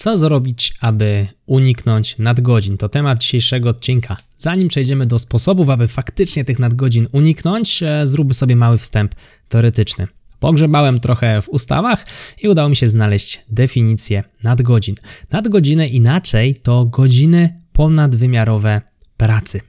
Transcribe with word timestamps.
Co 0.00 0.18
zrobić, 0.18 0.74
aby 0.80 1.26
uniknąć 1.46 2.18
nadgodzin? 2.18 2.78
To 2.78 2.88
temat 2.88 3.18
dzisiejszego 3.18 3.68
odcinka. 3.70 4.16
Zanim 4.36 4.68
przejdziemy 4.68 5.06
do 5.06 5.18
sposobów, 5.18 5.70
aby 5.70 5.88
faktycznie 5.88 6.44
tych 6.44 6.58
nadgodzin 6.58 7.08
uniknąć, 7.12 7.82
e, 7.82 8.06
zróbmy 8.06 8.34
sobie 8.34 8.56
mały 8.56 8.78
wstęp 8.78 9.14
teoretyczny. 9.48 10.08
Pogrzebałem 10.38 10.98
trochę 10.98 11.42
w 11.42 11.48
ustawach 11.48 12.06
i 12.42 12.48
udało 12.48 12.68
mi 12.68 12.76
się 12.76 12.86
znaleźć 12.86 13.40
definicję 13.48 14.24
nadgodzin. 14.42 14.94
Nadgodziny 15.30 15.88
inaczej 15.88 16.54
to 16.54 16.84
godziny 16.84 17.58
ponadwymiarowe 17.72 18.82
pracy. 19.16 19.60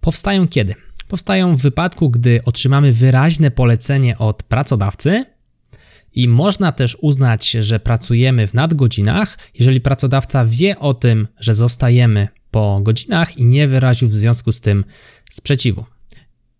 Powstają 0.00 0.48
kiedy? 0.48 0.74
Powstają 1.08 1.56
w 1.56 1.62
wypadku, 1.62 2.10
gdy 2.10 2.40
otrzymamy 2.44 2.92
wyraźne 2.92 3.50
polecenie 3.50 4.18
od 4.18 4.42
pracodawcy, 4.42 5.24
i 6.14 6.28
można 6.28 6.72
też 6.72 6.96
uznać, 7.00 7.50
że 7.50 7.80
pracujemy 7.80 8.46
w 8.46 8.54
nadgodzinach, 8.54 9.38
jeżeli 9.58 9.80
pracodawca 9.80 10.46
wie 10.46 10.78
o 10.78 10.94
tym, 10.94 11.28
że 11.40 11.54
zostajemy 11.54 12.28
po 12.50 12.80
godzinach 12.82 13.38
i 13.38 13.44
nie 13.44 13.68
wyraził 13.68 14.08
w 14.08 14.12
związku 14.12 14.52
z 14.52 14.60
tym 14.60 14.84
sprzeciwu. 15.30 15.84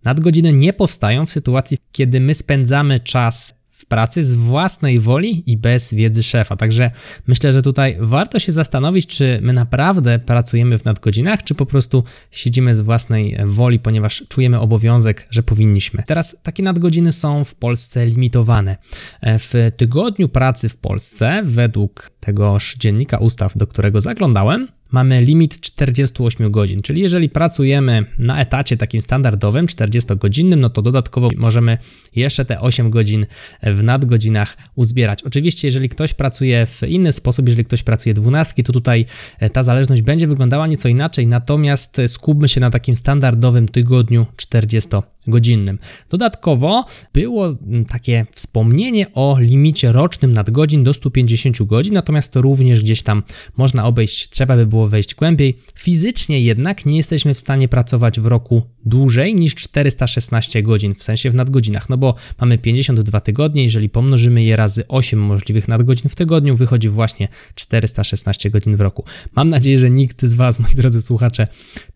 Nadgodziny 0.05 0.53
nie 0.53 0.73
powstają 0.73 1.27
w 1.27 1.33
sytuacji, 1.33 1.78
kiedy 1.92 2.20
my 2.20 2.34
spędzamy 2.34 3.00
czas 3.00 3.55
w 3.79 3.87
pracy 3.87 4.25
z 4.25 4.34
własnej 4.34 5.01
woli 5.01 5.43
i 5.47 5.57
bez 5.57 5.95
wiedzy 5.95 6.23
szefa. 6.23 6.57
Także 6.57 6.91
myślę, 7.27 7.53
że 7.53 7.62
tutaj 7.62 7.97
warto 8.01 8.39
się 8.39 8.53
zastanowić, 8.53 9.07
czy 9.07 9.39
my 9.43 9.53
naprawdę 9.53 10.19
pracujemy 10.19 10.79
w 10.79 10.85
nadgodzinach, 10.85 11.45
czy 11.45 11.55
po 11.55 11.67
prostu 11.67 12.05
siedzimy 12.31 12.75
z 12.75 12.81
własnej 12.81 13.39
woli, 13.45 13.79
ponieważ 13.79 14.25
czujemy 14.29 14.61
obowiązek, 14.61 15.27
że 15.31 15.43
powinniśmy. 15.43 16.03
Teraz 16.07 16.43
takie 16.43 16.62
nadgodziny 16.62 17.12
są 17.12 17.45
w 17.45 17.55
Polsce 17.55 18.07
limitowane. 18.07 18.77
W 19.23 19.70
tygodniu 19.77 20.29
pracy 20.29 20.69
w 20.69 20.77
Polsce, 20.77 21.41
według 21.45 22.11
tegoż 22.20 22.77
dziennika 22.79 23.19
ustaw, 23.19 23.57
do 23.57 23.67
którego 23.67 24.01
zaglądałem, 24.01 24.69
mamy 24.91 25.20
limit 25.20 25.61
48 25.61 26.50
godzin, 26.50 26.81
czyli 26.81 27.00
jeżeli 27.00 27.28
pracujemy 27.28 28.06
na 28.19 28.41
etacie 28.41 28.77
takim 28.77 29.00
standardowym, 29.00 29.67
40-godzinnym, 29.67 30.58
no 30.58 30.70
to 30.70 30.83
dodatkowo 30.83 31.28
możemy 31.36 31.78
jeszcze 32.17 32.45
te 32.45 32.61
8 32.61 32.91
godzin 32.91 33.27
w 33.62 33.83
nadgodzinach 33.83 34.56
uzbierać. 34.75 35.22
Oczywiście, 35.22 35.69
jeżeli 35.69 35.89
ktoś 35.89 36.14
pracuje 36.14 36.67
w 36.67 36.83
inny 36.83 37.12
sposób, 37.12 37.47
jeżeli 37.47 37.64
ktoś 37.64 37.83
pracuje 37.83 38.14
12, 38.14 38.62
to 38.62 38.72
tutaj 38.72 39.05
e, 39.39 39.50
ta 39.50 39.62
zależność 39.62 40.03
będzie 40.03 40.27
wyglądała 40.27 40.67
nieco 40.67 40.89
inaczej, 40.89 41.27
natomiast 41.27 42.00
skupmy 42.06 42.48
się 42.48 42.61
na 42.61 42.70
takim 42.70 42.97
standardowym 42.97 43.69
tygodniu 43.69 44.27
40 44.36 44.91
godzinnym. 45.27 45.78
Dodatkowo 46.11 46.84
było 47.12 47.56
takie 47.89 48.27
wspomnienie 48.34 49.06
o 49.14 49.36
limicie 49.41 49.92
rocznym 49.92 50.33
nadgodzin 50.33 50.84
do 50.84 50.92
150 50.92 51.62
godzin, 51.62 51.95
natomiast 51.95 52.33
to 52.33 52.42
również 52.42 52.83
gdzieś 52.83 53.02
tam 53.02 53.23
można 53.56 53.86
obejść, 53.86 54.28
trzeba 54.28 54.56
by 54.56 54.67
było 54.67 54.78
wejść 54.87 55.15
głębiej. 55.15 55.59
Fizycznie 55.75 56.41
jednak 56.41 56.87
nie 56.87 56.97
jesteśmy 56.97 57.34
w 57.34 57.39
stanie 57.39 57.69
pracować 57.69 58.21
w 58.21 58.27
roku 58.27 58.62
dłużej 58.85 59.35
niż 59.35 59.55
416 59.55 60.62
godzin, 60.62 60.95
w 60.95 61.03
sensie 61.03 61.31
w 61.31 61.35
nadgodzinach, 61.35 61.89
no 61.89 61.97
bo 61.97 62.15
mamy 62.41 62.58
52 62.58 63.20
tygodnie, 63.20 63.64
jeżeli 63.64 63.89
pomnożymy 63.89 64.42
je 64.42 64.57
razy 64.57 64.89
8 64.89 65.20
możliwych 65.20 65.69
nadgodzin 65.69 66.11
w 66.11 66.14
tygodniu, 66.14 66.57
wychodzi 66.57 66.89
właśnie 66.89 67.29
416 67.55 68.51
godzin 68.51 68.77
w 68.77 68.80
roku. 68.80 69.05
Mam 69.36 69.51
nadzieję, 69.51 69.79
że 69.79 69.91
nikt 69.91 70.23
z 70.23 70.35
Was, 70.35 70.58
moi 70.58 70.75
drodzy 70.75 71.02
słuchacze, 71.02 71.47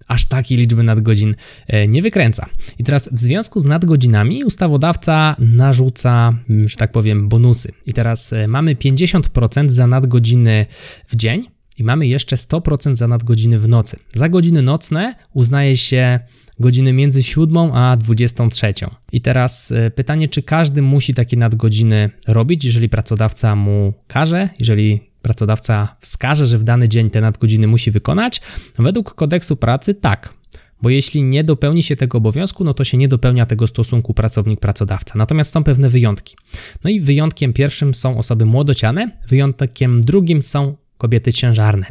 aż 0.09 0.25
takiej 0.25 0.59
liczby 0.59 0.83
nadgodzin 0.83 1.35
e, 1.67 1.89
nie 1.89 2.03
wykręca. 2.03 2.47
I 2.79 2.85
teraz 2.85 3.09
w 3.13 3.21
związku 3.21 3.61
z 3.61 3.65
nadgodzinami 3.65 4.45
ustawodawca 4.45 5.37
narzuca, 5.39 6.39
że 6.67 6.77
tak 6.77 6.93
powiem, 6.93 7.29
bonusy. 7.29 7.73
I 7.87 7.93
teraz 7.93 8.33
e, 8.33 8.49
mamy 8.49 8.75
50% 8.75 9.69
za 9.69 9.87
nadgodziny 9.87 10.67
w 11.07 11.17
dzień 11.17 11.47
i 11.83 11.85
mamy 11.85 12.07
jeszcze 12.07 12.37
100% 12.37 12.95
za 12.95 13.09
nadgodziny 13.09 13.59
w 13.59 13.69
nocy. 13.69 13.99
Za 14.15 14.29
godziny 14.29 14.63
nocne 14.63 15.15
uznaje 15.35 15.77
się 15.77 16.21
godziny 16.61 16.93
między 16.93 17.23
7 17.23 17.57
a 17.57 17.97
23. 17.97 18.75
I 19.13 19.21
teraz 19.21 19.73
e, 19.73 19.91
pytanie, 19.91 20.29
czy 20.29 20.43
każdy 20.43 20.83
musi 20.83 21.15
takie 21.15 21.37
nadgodziny 21.37 22.11
robić, 22.29 22.65
jeżeli 22.65 22.89
pracodawca 22.89 23.57
mu 23.57 23.95
każe, 24.07 24.49
jeżeli 24.61 25.01
pracodawca 25.23 25.97
wskaże, 26.01 26.47
że 26.47 26.59
w 26.59 26.65
dany 26.65 26.89
dzień 26.89 27.11
te 27.11 27.21
nadgodziny 27.21 27.67
musi 27.67 27.91
wykonać? 27.91 28.41
Według 28.79 29.15
kodeksu 29.15 29.57
pracy 29.57 29.95
tak. 29.95 30.35
Bo 30.83 30.91
jeśli 30.91 31.23
nie 31.23 31.45
dopełni 31.45 31.83
się 31.83 31.97
tego 31.97 32.19
obowiązku, 32.19 32.65
no 32.65 32.75
to 32.75 32.85
się 32.85 32.99
nie 32.99 33.09
dopełnia 33.09 33.47
tego 33.47 33.67
stosunku 33.67 34.15
pracownik-pracodawca. 34.15 35.17
Natomiast 35.17 35.53
są 35.53 35.65
pewne 35.65 35.89
wyjątki. 35.89 36.37
No 36.85 36.91
i 36.91 37.01
wyjątkiem 37.01 37.53
pierwszym 37.53 37.95
są 37.95 38.19
osoby 38.19 38.47
młodociane, 38.47 39.11
wyjątkiem 39.29 40.01
drugim 40.01 40.43
są 40.43 40.77
kobiety 41.03 41.33
ciężarne 41.33 41.87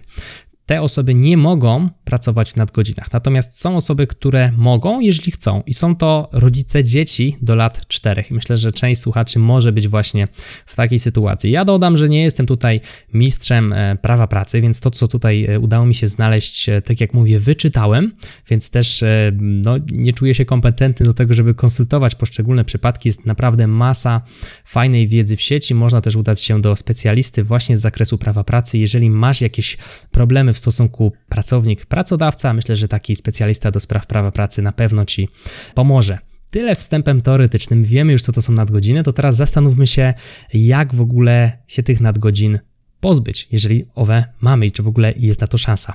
te 0.72 0.82
osoby 0.82 1.16
nie 1.16 1.38
mogą 1.38 1.90
pracować 2.04 2.52
w 2.52 2.56
nadgodzinach. 2.56 3.14
Natomiast 3.14 3.60
są 3.60 3.76
osoby, 3.76 4.08
które 4.08 4.52
mogą, 4.58 5.00
jeżeli 5.00 5.32
chcą, 5.32 5.64
i 5.66 5.74
są 5.74 5.96
to 5.96 6.30
rodzice 6.32 6.84
dzieci 6.84 7.38
do 7.42 7.56
lat 7.56 7.88
4. 7.88 8.24
Myślę, 8.32 8.58
że 8.58 8.72
część 8.72 9.02
słuchaczy 9.02 9.40
może 9.40 9.72
być 9.72 9.88
właśnie 9.88 10.28
w 10.66 10.76
takiej 10.76 11.00
sytuacji. 11.00 11.52
Ja 11.52 11.66
dodam, 11.66 11.98
że 11.98 12.10
nie 12.10 12.24
jestem 12.24 12.46
tutaj 12.46 12.82
mistrzem 13.14 13.74
e, 13.74 13.96
prawa 14.02 14.28
pracy, 14.28 14.62
więc 14.62 14.80
to, 14.80 14.92
co 14.92 15.08
tutaj 15.08 15.46
e, 15.46 15.60
udało 15.60 15.86
mi 15.86 15.96
się 15.96 16.08
znaleźć, 16.08 16.70
e, 16.70 16.82
tak 16.82 17.02
jak 17.02 17.14
mówię, 17.14 17.40
wyczytałem, 17.40 18.16
więc 18.50 18.70
też 18.70 19.04
no, 19.42 19.76
nie 19.92 20.14
czuję 20.14 20.36
się 20.36 20.46
kompetentny 20.46 21.06
do 21.06 21.14
tego, 21.14 21.34
żeby 21.34 21.54
konsultować 21.54 22.16
poszczególne 22.16 22.66
przypadki. 22.66 23.10
Jest 23.10 23.26
naprawdę 23.26 23.68
masa 23.68 24.22
fajnej 24.66 25.08
wiedzy 25.08 25.38
w 25.38 25.42
sieci. 25.42 25.76
Można 25.76 26.02
też 26.02 26.16
udać 26.16 26.42
się 26.42 26.62
do 26.62 26.76
specjalisty 26.76 27.44
właśnie 27.44 27.78
z 27.78 27.82
zakresu 27.82 28.18
prawa 28.18 28.44
pracy. 28.44 28.78
Jeżeli 28.78 29.10
masz 29.10 29.42
jakieś 29.42 29.78
problemy 30.12 30.54
w 30.54 30.61
stosunku 30.62 31.14
pracownik-pracodawca. 31.30 32.54
Myślę, 32.54 32.76
że 32.76 32.88
taki 32.88 33.16
specjalista 33.16 33.72
do 33.72 33.80
spraw 33.80 34.06
prawa 34.06 34.32
pracy 34.32 34.62
na 34.62 34.72
pewno 34.72 35.06
Ci 35.06 35.30
pomoże. 35.76 36.18
Tyle 36.52 36.76
wstępem 36.76 37.22
teoretycznym, 37.22 37.84
wiemy 37.84 38.12
już 38.12 38.22
co 38.22 38.32
to 38.32 38.42
są 38.42 38.54
nadgodziny, 38.54 39.04
to 39.04 39.14
teraz 39.14 39.36
zastanówmy 39.36 39.88
się, 39.88 40.14
jak 40.54 40.96
w 40.96 41.02
ogóle 41.02 41.58
się 41.68 41.84
tych 41.84 42.02
nadgodzin 42.02 42.60
pozbyć, 43.00 43.48
jeżeli 43.52 43.86
owe 43.96 44.24
mamy 44.42 44.66
i 44.66 44.72
czy 44.72 44.84
w 44.84 44.88
ogóle 44.88 45.14
jest 45.18 45.42
na 45.42 45.48
to 45.48 45.58
szansa. 45.58 45.94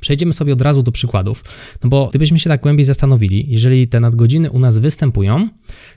Przejdziemy 0.00 0.32
sobie 0.32 0.52
od 0.52 0.60
razu 0.60 0.82
do 0.82 0.92
przykładów, 0.92 1.44
no 1.84 1.90
bo 1.90 2.08
gdybyśmy 2.08 2.38
się 2.38 2.48
tak 2.48 2.60
głębiej 2.60 2.84
zastanowili, 2.84 3.46
jeżeli 3.48 3.88
te 3.88 4.00
nadgodziny 4.00 4.50
u 4.50 4.58
nas 4.58 4.78
występują, 4.78 5.48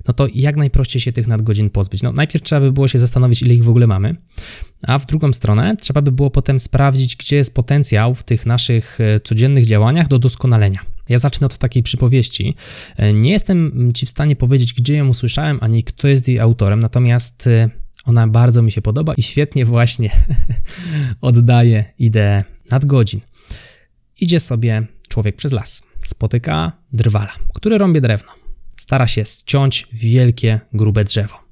no 0.07 0.13
to 0.13 0.27
jak 0.33 0.55
najprościej 0.55 1.01
się 1.01 1.11
tych 1.11 1.27
nadgodzin 1.27 1.69
pozbyć? 1.69 2.01
No 2.03 2.11
najpierw 2.11 2.43
trzeba 2.43 2.61
by 2.61 2.71
było 2.71 2.87
się 2.87 2.99
zastanowić, 2.99 3.41
ile 3.41 3.53
ich 3.53 3.63
w 3.63 3.69
ogóle 3.69 3.87
mamy, 3.87 4.15
a 4.87 4.99
w 4.99 5.05
drugą 5.05 5.33
stronę 5.33 5.75
trzeba 5.81 6.01
by 6.01 6.11
było 6.11 6.29
potem 6.29 6.59
sprawdzić, 6.59 7.15
gdzie 7.15 7.35
jest 7.35 7.55
potencjał 7.55 8.15
w 8.15 8.23
tych 8.23 8.45
naszych 8.45 9.01
e, 9.01 9.19
codziennych 9.19 9.65
działaniach 9.65 10.07
do 10.07 10.19
doskonalenia. 10.19 10.79
Ja 11.09 11.17
zacznę 11.17 11.45
od 11.45 11.57
takiej 11.57 11.83
przypowieści. 11.83 12.55
E, 12.97 13.13
nie 13.13 13.31
jestem 13.31 13.91
Ci 13.93 14.05
w 14.05 14.09
stanie 14.09 14.35
powiedzieć, 14.35 14.73
gdzie 14.73 14.95
ją 14.95 15.07
usłyszałem, 15.07 15.57
ani 15.61 15.83
kto 15.83 16.07
jest 16.07 16.27
jej 16.27 16.39
autorem, 16.39 16.79
natomiast 16.79 17.47
e, 17.47 17.69
ona 18.05 18.27
bardzo 18.27 18.61
mi 18.61 18.71
się 18.71 18.81
podoba 18.81 19.13
i 19.13 19.21
świetnie 19.21 19.65
właśnie 19.65 20.09
oddaje 21.21 21.85
ideę 21.99 22.43
nadgodzin. 22.71 23.21
Idzie 24.19 24.39
sobie 24.39 24.87
człowiek 25.09 25.35
przez 25.35 25.51
las. 25.51 25.83
Spotyka 25.99 26.71
drwala, 26.93 27.33
który 27.53 27.77
rąbie 27.77 28.01
drewno. 28.01 28.31
Stara 28.77 29.07
się 29.07 29.25
ściąć 29.25 29.87
wielkie, 29.93 30.59
grube 30.73 31.03
drzewo. 31.03 31.47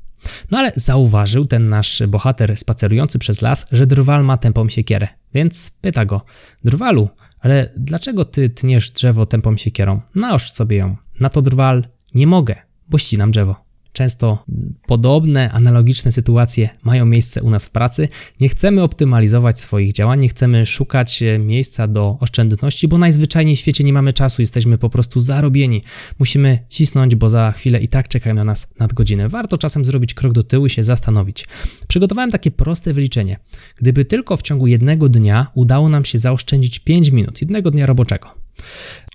No 0.52 0.58
ale 0.58 0.72
zauważył 0.76 1.46
ten 1.46 1.70
nasz 1.70 2.04
bohater 2.08 2.58
spacerujący 2.58 3.20
przez 3.20 3.42
las, 3.42 3.66
że 3.72 3.86
drwal 3.86 4.24
ma 4.24 4.38
tępą 4.38 4.70
siekierę, 4.70 5.08
więc 5.34 5.72
pyta 5.82 6.06
go: 6.06 6.22
Drwalu, 6.64 7.10
ale 7.40 7.74
dlaczego 7.78 8.26
ty 8.26 8.50
tniesz 8.50 8.92
drzewo 8.92 9.26
tępą 9.26 9.58
siekierą? 9.58 10.02
Naoż 10.16 10.52
sobie 10.52 10.78
ją. 10.78 10.98
Na 11.20 11.30
to 11.30 11.42
drwal: 11.42 11.88
Nie 12.16 12.28
mogę, 12.28 12.56
bo 12.90 12.98
ścinam 12.98 13.32
drzewo. 13.32 13.65
Często 13.95 14.44
podobne, 14.88 15.51
analogiczne 15.51 16.12
sytuacje 16.12 16.69
mają 16.83 17.06
miejsce 17.06 17.44
u 17.44 17.50
nas 17.50 17.65
w 17.65 17.69
pracy. 17.69 18.07
Nie 18.42 18.50
chcemy 18.50 18.83
optymalizować 18.83 19.59
swoich 19.59 19.94
działań, 19.94 20.19
nie 20.19 20.30
chcemy 20.30 20.65
szukać 20.65 21.24
e, 21.24 21.39
miejsca 21.39 21.88
do 21.88 22.18
oszczędności, 22.19 22.88
bo 22.88 22.97
najzwyczajniej 22.97 23.56
w 23.56 23.59
świecie 23.59 23.83
nie 23.83 23.94
mamy 23.94 24.13
czasu, 24.13 24.42
jesteśmy 24.42 24.77
po 24.77 24.89
prostu 24.89 25.19
zarobieni. 25.19 25.83
Musimy 26.19 26.59
cisnąć, 26.69 27.15
bo 27.15 27.30
za 27.30 27.51
chwilę 27.51 27.80
i 27.80 27.88
tak 27.88 28.07
czekają 28.07 28.36
na 28.36 28.44
nas 28.44 28.68
nadgodziny. 28.80 29.30
Warto 29.30 29.57
czasem 29.57 29.86
zrobić 29.86 30.13
krok 30.13 30.33
do 30.33 30.44
tyłu 30.44 30.65
i 30.65 30.69
się 30.69 30.83
zastanowić. 30.83 31.47
Przygotowałem 31.88 32.31
takie 32.31 32.51
proste 32.51 32.94
wyliczenie. 32.94 33.39
Gdyby 33.75 34.06
tylko 34.06 34.38
w 34.38 34.42
ciągu 34.42 34.68
jednego 34.68 35.09
dnia 35.09 35.47
udało 35.53 35.89
nam 35.89 36.06
się 36.06 36.19
zaoszczędzić 36.19 36.80
5 36.80 37.09
minut, 37.09 37.42
jednego 37.42 37.71
dnia 37.71 37.86
roboczego, 37.86 38.30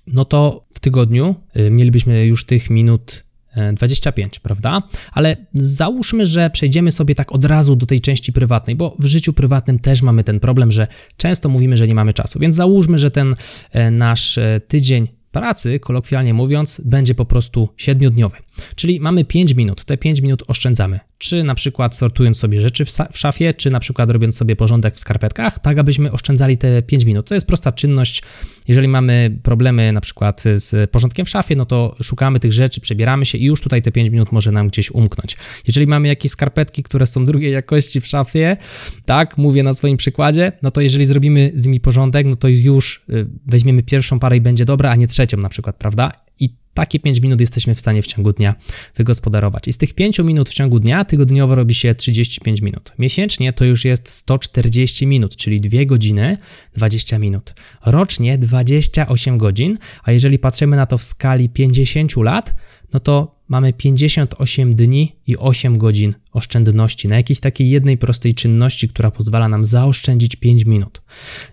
no 0.07 0.25
to 0.25 0.67
w 0.69 0.81
tygodniu 0.81 1.35
y, 1.57 1.71
mielibyśmy 1.71 2.27
już 2.27 2.45
tych 2.45 2.71
minut 2.71 3.30
25, 3.73 4.37
e, 4.37 4.41
prawda? 4.41 4.83
Ale 5.13 5.37
załóżmy, 5.55 6.27
że 6.27 6.51
przejdziemy 6.51 6.91
sobie 6.91 7.15
tak 7.15 7.33
od 7.33 7.45
razu 7.45 7.77
do 7.77 7.87
tej 7.87 8.01
części 8.01 8.33
prywatnej, 8.33 8.77
bo 8.77 8.97
w 8.99 9.05
życiu 9.05 9.33
prywatnym 9.33 9.79
też 9.79 10.03
mamy 10.03 10.25
ten 10.25 10.41
problem, 10.41 10.73
że 10.73 10.87
często 11.17 11.49
mówimy, 11.49 11.77
że 11.77 11.89
nie 11.89 11.95
mamy 11.95 12.13
czasu. 12.13 12.39
Więc 12.39 12.57
załóżmy, 12.57 12.99
że 12.99 13.11
ten 13.11 13.37
e, 13.73 13.91
nasz 13.91 14.39
e, 14.39 14.61
tydzień 14.69 15.09
pracy, 15.33 15.81
kolokwialnie 15.81 16.35
mówiąc, 16.35 16.83
będzie 16.85 17.15
po 17.15 17.25
prostu 17.25 17.69
siedmiodniowy. 17.77 18.37
Czyli 18.75 19.01
mamy 19.01 19.25
5 19.25 19.55
minut, 19.55 19.85
te 19.85 19.97
5 19.97 20.21
minut 20.21 20.43
oszczędzamy. 20.49 21.01
Czy 21.19 21.43
na 21.43 21.55
przykład 21.55 21.97
sortując 21.97 22.39
sobie 22.39 22.61
rzeczy 22.61 22.85
w, 22.85 23.19
szafie, 23.19 23.55
czy 23.55 23.71
na 23.71 23.81
przykład 23.81 24.11
robiąc 24.11 24.37
sobie 24.37 24.57
porządek 24.57 24.95
w 24.95 25.01
skarpetkach, 25.01 25.59
tak 25.59 25.79
abyśmy 25.79 26.13
oszczędzali 26.13 26.59
te 26.59 26.83
5 26.83 27.05
minut. 27.05 27.29
To 27.29 27.35
jest 27.35 27.47
prosta 27.47 27.73
czynność. 27.73 28.23
Jeżeli 28.69 28.89
mamy 28.89 29.39
problemy 29.43 29.93
na 29.93 30.01
przykład 30.01 30.43
z 30.55 30.91
porządkiem 30.91 31.27
w 31.27 31.29
szafie, 31.29 31.57
no 31.57 31.67
to 31.67 31.97
szukamy 32.03 32.41
tych 32.41 32.53
rzeczy, 32.53 32.81
przebieramy 32.81 33.27
się 33.27 33.39
i 33.39 33.45
już 33.45 33.61
tutaj 33.61 33.83
te 33.83 33.93
5 33.93 34.11
minut 34.11 34.33
może 34.33 34.53
nam 34.53 34.69
gdzieś 34.69 34.91
umknąć. 34.91 35.37
Jeżeli 35.67 35.87
mamy 35.87 36.09
jakieś 36.09 36.33
skarpetki, 36.33 36.83
które 36.83 37.07
są 37.07 37.25
drugiej 37.25 37.53
jakości 37.53 38.01
w 38.01 38.07
szafie, 38.07 38.57
tak, 39.05 39.39
mówię 39.39 39.63
na 39.63 39.75
swoim 39.75 39.97
przykładzie, 39.97 40.53
no 40.63 40.71
to 40.71 40.81
jeżeli 40.81 41.07
zrobimy 41.07 41.53
z 41.55 41.67
nimi 41.67 41.81
porządek, 41.81 42.27
no 42.27 42.37
to 42.37 42.49
już 42.49 43.05
y, 43.11 43.27
weźmiemy 43.47 43.83
pierwszą 43.83 44.19
parę 44.19 44.37
i 44.37 44.41
będzie 44.41 44.65
dobra, 44.65 44.91
a 44.91 44.97
nie 44.97 45.07
trzecią 45.07 45.37
na 45.37 45.49
przykład, 45.49 45.77
prawda? 45.77 46.13
I 46.39 46.60
takie 46.75 47.01
5 47.01 47.21
minut 47.21 47.41
jesteśmy 47.41 47.75
w 47.75 47.81
stanie 47.81 48.03
w 48.03 48.07
ciągu 48.07 48.33
dnia 48.33 48.55
wygospodarować. 48.97 49.69
I 49.69 49.73
z 49.73 49.79
tych 49.79 49.95
5 49.95 50.19
minut 50.19 50.49
w 50.49 50.53
ciągu 50.53 50.81
dnia 50.81 51.05
tygodniowo 51.05 51.55
robi 51.55 51.75
się 51.75 51.95
35 51.95 52.61
minut. 52.61 52.93
Miesięcznie 52.99 53.53
to 53.53 53.65
już 53.65 53.85
jest 53.85 54.09
140 54.09 55.07
minut, 55.07 55.37
czyli 55.37 55.61
2 55.61 55.85
godziny 55.85 56.39
20 56.75 57.19
minut. 57.19 57.55
Rocznie 57.87 58.39
28 58.39 59.39
godzin, 59.39 59.79
a 60.05 60.13
jeżeli 60.13 60.39
patrzymy 60.39 60.77
na 60.77 60.87
to 60.87 60.99
w 60.99 61.03
skali 61.03 61.49
50 61.49 62.17
lat, 62.17 62.55
no 62.93 63.01
to 63.01 63.41
mamy 63.49 63.73
58 63.73 64.75
dni 64.75 65.17
i 65.27 65.37
8 65.37 65.79
godzin 65.79 66.15
oszczędności 66.33 67.09
na 67.09 67.17
jakiejś 67.17 67.41
takiej 67.41 67.71
jednej 67.71 67.99
prostej 67.99 68.35
czynności, 68.35 68.89
która 68.89 69.11
pozwala 69.11 69.49
nam 69.49 69.65
zaoszczędzić 69.65 70.37
5 70.37 70.65
minut. 70.65 71.03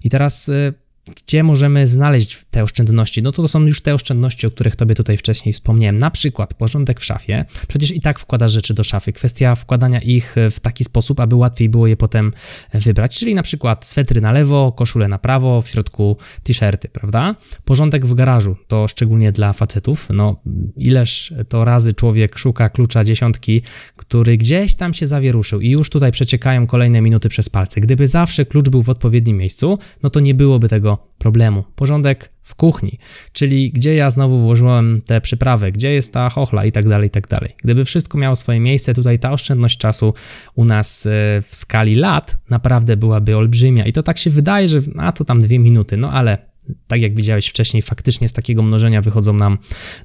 I 0.04 0.10
teraz 0.10 0.50
y, 0.50 0.74
gdzie 1.15 1.44
możemy 1.44 1.88
znaleźć 1.88 2.45
te 2.51 2.63
oszczędności? 2.63 3.21
No 3.24 3.31
to, 3.31 3.42
to 3.42 3.48
są 3.48 3.65
już 3.65 3.81
te 3.81 3.94
oszczędności, 3.94 4.48
o 4.48 4.51
których 4.51 4.75
Tobie 4.75 4.95
tutaj 4.95 5.18
wcześniej 5.18 5.54
wspomniałem. 5.54 5.98
Na 5.98 6.12
przykład 6.12 6.54
porządek 6.54 7.00
w 7.00 7.06
szafie. 7.06 7.45
Przecież 7.68 7.92
i 7.92 8.01
tak 8.01 8.19
wkładasz 8.19 8.51
rzeczy 8.51 8.74
do 8.74 8.83
szafy. 8.83 9.13
Kwestia 9.13 9.56
wkładania 9.56 10.01
ich 10.01 10.36
w 10.51 10.59
taki 10.59 10.83
sposób, 10.83 11.19
aby 11.19 11.36
łatwiej 11.36 11.69
było 11.69 11.88
je 11.88 11.98
potem 11.98 12.33
wybrać. 12.74 13.19
Czyli 13.19 13.36
na 13.36 13.44
przykład 13.44 13.86
swetry 13.86 14.21
na 14.21 14.31
lewo, 14.31 14.71
koszule 14.71 15.07
na 15.07 15.18
prawo, 15.18 15.62
w 15.62 15.69
środku 15.69 16.18
t-shirty, 16.44 16.89
prawda? 16.89 17.36
Porządek 17.65 18.06
w 18.06 18.13
garażu, 18.13 18.56
to 18.68 18.88
szczególnie 18.88 19.31
dla 19.31 19.53
facetów. 19.53 20.07
No, 20.13 20.42
ileż 20.75 21.33
to 21.50 21.65
razy 21.65 21.94
człowiek 21.94 22.38
szuka 22.38 22.69
klucza 22.69 23.03
dziesiątki, 23.03 23.62
który 23.95 24.38
gdzieś 24.38 24.75
tam 24.75 24.94
się 24.94 25.07
zawieruszył 25.07 25.62
i 25.62 25.69
już 25.69 25.89
tutaj 25.89 26.12
przeciekają 26.12 26.68
kolejne 26.68 27.01
minuty 27.01 27.30
przez 27.30 27.50
palce. 27.50 27.81
Gdyby 27.81 28.07
zawsze 28.07 28.45
klucz 28.45 28.69
był 28.69 28.83
w 28.83 28.89
odpowiednim 28.89 29.38
miejscu, 29.38 29.80
no 30.03 30.10
to 30.10 30.19
nie 30.19 30.33
byłoby 30.33 30.69
tego 30.69 30.97
problemu. 31.18 31.64
Porządek 31.76 32.30
w 32.42 32.56
kuchni, 32.56 33.00
czyli 33.32 33.72
gdzie 33.72 33.96
ja 33.96 34.10
znowu 34.10 34.40
włożyłem 34.40 35.02
te 35.06 35.22
przyprawy, 35.22 35.72
gdzie 35.72 35.92
jest 35.92 36.14
ta 36.14 36.30
chochla 36.30 36.66
i 36.66 36.72
tak 36.72 36.90
dalej, 36.90 37.08
i 37.08 37.10
tak 37.10 37.28
dalej. 37.28 37.56
Gdyby 37.64 37.86
wszystko 37.86 38.18
miało 38.18 38.36
swoje 38.36 38.60
miejsce, 38.60 38.94
tutaj 38.94 39.20
ta 39.20 39.32
oszczędność 39.32 39.78
czasu 39.78 40.14
u 40.56 40.66
nas 40.66 41.06
e, 41.06 41.10
w 41.42 41.56
skali 41.56 41.96
lat 41.96 42.38
naprawdę 42.50 42.98
byłaby 42.98 43.38
olbrzymia 43.38 43.86
i 43.86 43.94
to 43.94 44.04
tak 44.04 44.18
się 44.18 44.30
wydaje, 44.30 44.70
że 44.70 44.80
a 44.98 45.12
to 45.12 45.26
tam 45.26 45.42
dwie 45.42 45.60
minuty, 45.60 45.98
no 45.98 46.12
ale 46.12 46.47
tak 46.88 47.02
jak 47.02 47.16
widziałeś 47.16 47.48
wcześniej, 47.48 47.81
faktycznie 47.81 48.28
z 48.28 48.34
takiego 48.34 48.64
mnożenia 48.64 49.02
wychodzą 49.02 49.34
nam 49.34 49.58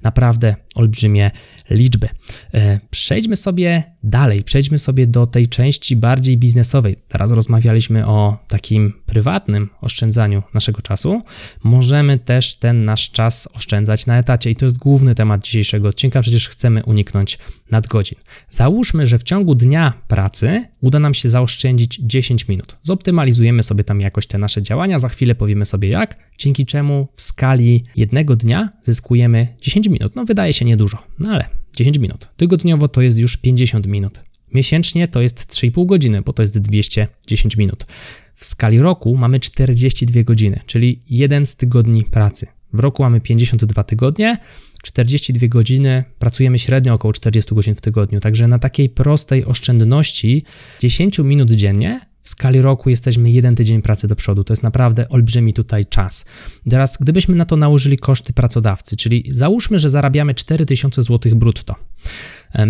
naprawdę 0.03 0.56
olbrzymie 0.75 1.31
liczby. 1.70 2.09
E, 2.55 2.81
przejdźmy 2.91 3.37
sobie 3.37 3.82
dalej, 4.03 4.43
przejdźmy 4.43 4.79
sobie 4.79 5.06
do 5.06 5.26
tej 5.26 5.49
części 5.49 5.97
bardziej 5.97 6.38
biznesowej. 6.38 6.97
Teraz 7.09 7.32
rozmawialiśmy 7.32 8.06
o 8.06 8.38
takim 8.49 8.93
prywatnym 9.06 9.69
oszczędzaniu 9.81 10.43
naszego 10.55 10.82
czasu. 10.82 11.23
Możemy 11.62 12.19
też 12.19 12.55
ten 12.55 12.85
nasz 12.85 13.11
czas 13.11 13.49
oszczędzać 13.55 14.06
na 14.06 14.19
etacie 14.19 14.50
i 14.50 14.56
to 14.56 14.65
jest 14.65 14.79
główny 14.79 15.15
temat 15.15 15.44
dzisiejszego 15.44 15.88
odcinka, 15.88 16.23
przecież 16.23 16.49
chcemy 16.49 16.85
uniknąć 16.85 17.38
nadgodzin. 17.70 18.19
Załóżmy, 18.49 19.06
że 19.06 19.19
w 19.19 19.23
ciągu 19.23 19.55
dnia 19.55 19.93
pracy 20.08 20.65
uda 20.81 20.99
nam 20.99 21.15
się 21.15 21.29
zaoszczędzić 21.29 22.00
10 22.03 22.49
minut. 22.49 22.76
Zoptymalizujemy 22.82 23.62
sobie 23.62 23.85
tam 23.85 24.00
jakoś 24.00 24.26
te 24.26 24.38
nasze 24.38 24.62
działania, 24.62 24.99
za 24.99 25.08
chwilę 25.08 25.35
powiemy 25.35 25.65
sobie 25.65 25.88
jak, 25.88 26.17
dzięki 26.38 26.51
czemu 26.52 27.08
w 27.14 27.22
skali 27.22 27.84
jednego 27.96 28.37
dnia 28.37 28.69
zyskujemy 28.82 29.49
10 29.60 29.88
minut. 29.88 30.16
No 30.16 30.25
wydaje 30.25 30.52
się 30.52 30.64
niedużo, 30.64 30.99
no 31.19 31.31
ale 31.31 31.44
10 31.76 31.99
minut. 31.99 32.28
Tygodniowo 32.37 32.88
to 32.88 33.02
jest 33.02 33.19
już 33.19 33.37
50 33.37 33.87
minut. 33.87 34.20
Miesięcznie 34.54 35.08
to 35.08 35.22
jest 35.22 35.52
3,5 35.52 35.87
godziny, 35.87 36.22
bo 36.22 36.32
to 36.32 36.43
jest 36.43 36.58
210 36.58 37.56
minut. 37.56 37.87
W 38.34 38.44
skali 38.44 38.78
roku 38.78 39.16
mamy 39.16 39.40
42 39.40 40.22
godziny, 40.22 40.60
czyli 40.66 41.02
jeden 41.10 41.46
z 41.46 41.56
tygodni 41.56 42.04
pracy. 42.04 42.46
W 42.72 42.81
roku 42.81 43.02
mamy 43.02 43.20
52 43.20 43.84
tygodnie, 43.84 44.37
42 44.82 45.46
godziny, 45.48 46.05
pracujemy 46.19 46.58
średnio 46.58 46.94
około 46.94 47.12
40 47.12 47.55
godzin 47.55 47.75
w 47.75 47.81
tygodniu. 47.81 48.20
Także 48.20 48.48
na 48.48 48.58
takiej 48.58 48.88
prostej 48.88 49.44
oszczędności 49.44 50.44
10 50.81 51.19
minut 51.19 51.50
dziennie 51.50 52.00
w 52.22 52.28
skali 52.28 52.62
roku 52.62 52.90
jesteśmy 52.90 53.30
jeden 53.30 53.56
tydzień 53.56 53.82
pracy 53.82 54.08
do 54.08 54.16
przodu. 54.16 54.44
To 54.44 54.52
jest 54.52 54.62
naprawdę 54.62 55.08
olbrzymi 55.08 55.52
tutaj 55.52 55.86
czas. 55.86 56.24
Teraz, 56.70 56.98
gdybyśmy 57.00 57.34
na 57.34 57.44
to 57.44 57.56
nałożyli 57.56 57.98
koszty 57.98 58.32
pracodawcy, 58.32 58.96
czyli 58.96 59.24
załóżmy, 59.30 59.78
że 59.78 59.90
zarabiamy 59.90 60.34
4000 60.34 61.02
zł 61.02 61.36
brutto, 61.36 61.74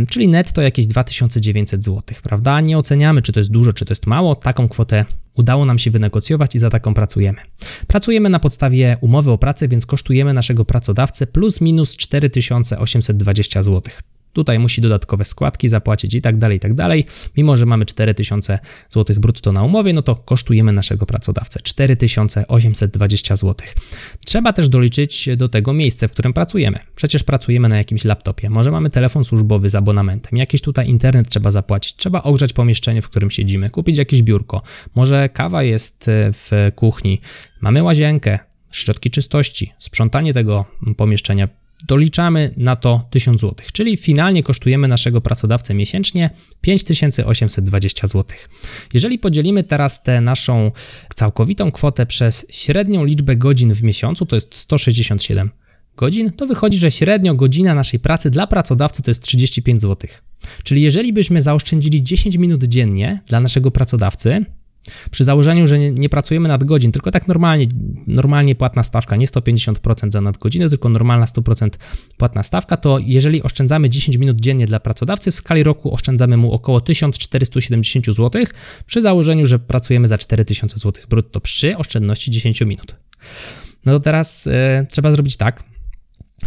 czyli 0.08 0.28
netto 0.28 0.62
jakieś 0.62 0.86
2900 0.86 1.84
zł, 1.84 2.02
prawda? 2.22 2.60
Nie 2.60 2.78
oceniamy, 2.78 3.22
czy 3.22 3.32
to 3.32 3.40
jest 3.40 3.50
dużo, 3.50 3.72
czy 3.72 3.84
to 3.84 3.92
jest 3.92 4.06
mało. 4.06 4.36
Taką 4.36 4.68
kwotę 4.68 5.04
udało 5.36 5.64
nam 5.64 5.78
się 5.78 5.90
wynegocjować 5.90 6.54
i 6.54 6.58
za 6.58 6.70
taką 6.70 6.94
pracujemy. 6.94 7.38
Pracujemy 7.86 8.28
na 8.28 8.38
podstawie 8.38 8.96
umowy 9.00 9.30
o 9.30 9.38
pracę, 9.38 9.68
więc 9.68 9.86
kosztujemy 9.86 10.34
naszego 10.34 10.64
pracodawcę 10.64 11.26
plus 11.26 11.60
minus 11.60 11.96
4820 11.96 13.62
zł. 13.62 13.82
Tutaj 14.32 14.58
musi 14.58 14.80
dodatkowe 14.80 15.24
składki 15.24 15.68
zapłacić 15.68 16.14
i 16.14 16.20
tak 16.20 16.36
dalej, 16.36 16.56
i 16.56 16.60
tak 16.60 16.74
dalej. 16.74 17.06
Mimo, 17.36 17.56
że 17.56 17.66
mamy 17.66 17.86
4000 17.86 18.58
zł 18.88 19.16
brutto 19.20 19.52
na 19.52 19.62
umowie, 19.62 19.92
no 19.92 20.02
to 20.02 20.14
kosztujemy 20.14 20.72
naszego 20.72 21.06
pracodawcę 21.06 21.60
4820 21.60 23.36
zł. 23.36 23.66
Trzeba 24.26 24.52
też 24.52 24.68
doliczyć 24.68 25.28
do 25.36 25.48
tego 25.48 25.72
miejsce, 25.72 26.08
w 26.08 26.12
którym 26.12 26.32
pracujemy. 26.32 26.78
Przecież 26.96 27.22
pracujemy 27.22 27.68
na 27.68 27.76
jakimś 27.76 28.04
laptopie, 28.04 28.50
może 28.50 28.70
mamy 28.70 28.90
telefon 28.90 29.24
służbowy 29.24 29.70
z 29.70 29.74
abonamentem, 29.74 30.38
jakiś 30.38 30.60
tutaj 30.60 30.88
internet 30.88 31.28
trzeba 31.28 31.50
zapłacić, 31.50 31.96
trzeba 31.96 32.22
ogrzać 32.22 32.52
pomieszczenie, 32.52 33.02
w 33.02 33.08
którym 33.08 33.30
siedzimy, 33.30 33.70
kupić 33.70 33.98
jakieś 33.98 34.22
biurko, 34.22 34.62
może 34.94 35.28
kawa 35.28 35.62
jest 35.62 36.10
w 36.32 36.70
kuchni, 36.76 37.20
mamy 37.60 37.82
łazienkę, 37.82 38.38
środki 38.70 39.10
czystości, 39.10 39.72
sprzątanie 39.78 40.34
tego 40.34 40.64
pomieszczenia, 40.96 41.48
doliczamy 41.86 42.54
na 42.56 42.76
to 42.76 43.06
1000 43.10 43.40
zł, 43.40 43.66
czyli 43.72 43.96
finalnie 43.96 44.42
kosztujemy 44.42 44.88
naszego 44.88 45.20
pracodawcę 45.20 45.74
miesięcznie 45.74 46.30
5820 46.60 48.06
zł. 48.06 48.38
Jeżeli 48.94 49.18
podzielimy 49.18 49.62
teraz 49.62 50.02
tę 50.02 50.20
naszą 50.20 50.72
całkowitą 51.14 51.70
kwotę 51.70 52.06
przez 52.06 52.46
średnią 52.50 53.04
liczbę 53.04 53.36
godzin 53.36 53.74
w 53.74 53.82
miesiącu, 53.82 54.26
to 54.26 54.36
jest 54.36 54.54
167 54.54 55.50
godzin, 55.96 56.30
to 56.30 56.46
wychodzi, 56.46 56.78
że 56.78 56.90
średnio 56.90 57.34
godzina 57.34 57.74
naszej 57.74 58.00
pracy 58.00 58.30
dla 58.30 58.46
pracodawcy 58.46 59.02
to 59.02 59.10
jest 59.10 59.22
35 59.22 59.82
zł. 59.82 60.10
Czyli 60.62 60.82
jeżeli 60.82 61.12
byśmy 61.12 61.42
zaoszczędzili 61.42 62.02
10 62.02 62.36
minut 62.36 62.64
dziennie 62.64 63.20
dla 63.26 63.40
naszego 63.40 63.70
pracodawcy, 63.70 64.44
przy 65.10 65.24
założeniu, 65.24 65.66
że 65.66 65.78
nie, 65.78 65.90
nie, 65.90 66.08
pracujemy 66.08 66.48
nad 66.48 66.64
godzin, 66.64 66.92
tylko 66.92 67.10
tak 67.10 67.28
normalnie, 67.28 67.66
normalnie 68.06 68.54
płatna 68.54 68.82
stawka, 68.82 69.16
nie 69.16 69.26
150% 69.26 70.10
za 70.10 70.20
nadgodzinę, 70.20 70.68
tylko 70.68 70.88
normalna 70.88 71.26
100% 71.26 71.68
płatna 72.16 72.42
stawka, 72.42 72.76
to 72.76 72.98
jeżeli 72.98 73.42
oszczędzamy 73.42 73.90
10 73.90 74.16
minut 74.16 74.40
dziennie 74.40 74.66
dla 74.66 74.80
pracodawcy, 74.80 75.30
w 75.30 75.34
skali 75.34 75.62
roku 75.62 75.94
oszczędzamy 75.94 76.36
mu 76.36 76.52
około 76.52 76.80
1470 76.80 78.06
zł, 78.06 78.44
przy 78.86 79.00
założeniu, 79.00 79.46
że 79.46 79.58
pracujemy 79.58 80.08
za 80.08 80.18
4000 80.18 80.78
zł 80.78 81.04
brutto 81.08 81.40
przy 81.40 81.76
oszczędności 81.76 82.30
10 82.30 82.60
minut. 82.60 82.96
No 83.84 83.92
to 83.92 84.00
teraz 84.00 84.46
y, 84.46 84.50
trzeba 84.90 85.10
zrobić 85.10 85.36
tak, 85.36 85.62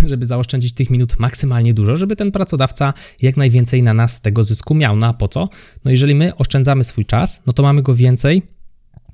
żeby 0.05 0.25
zaoszczędzić 0.25 0.73
tych 0.73 0.89
minut 0.89 1.19
maksymalnie 1.19 1.73
dużo, 1.73 1.95
żeby 1.95 2.15
ten 2.15 2.31
pracodawca 2.31 2.93
jak 3.21 3.37
najwięcej 3.37 3.83
na 3.83 3.93
nas 3.93 4.13
z 4.13 4.21
tego 4.21 4.43
zysku 4.43 4.75
miał. 4.75 4.95
No 4.95 5.07
a 5.07 5.13
po 5.13 5.27
co? 5.27 5.49
No 5.85 5.91
jeżeli 5.91 6.15
my 6.15 6.35
oszczędzamy 6.35 6.83
swój 6.83 7.05
czas, 7.05 7.43
no 7.45 7.53
to 7.53 7.63
mamy 7.63 7.81
go 7.81 7.93
więcej 7.93 8.41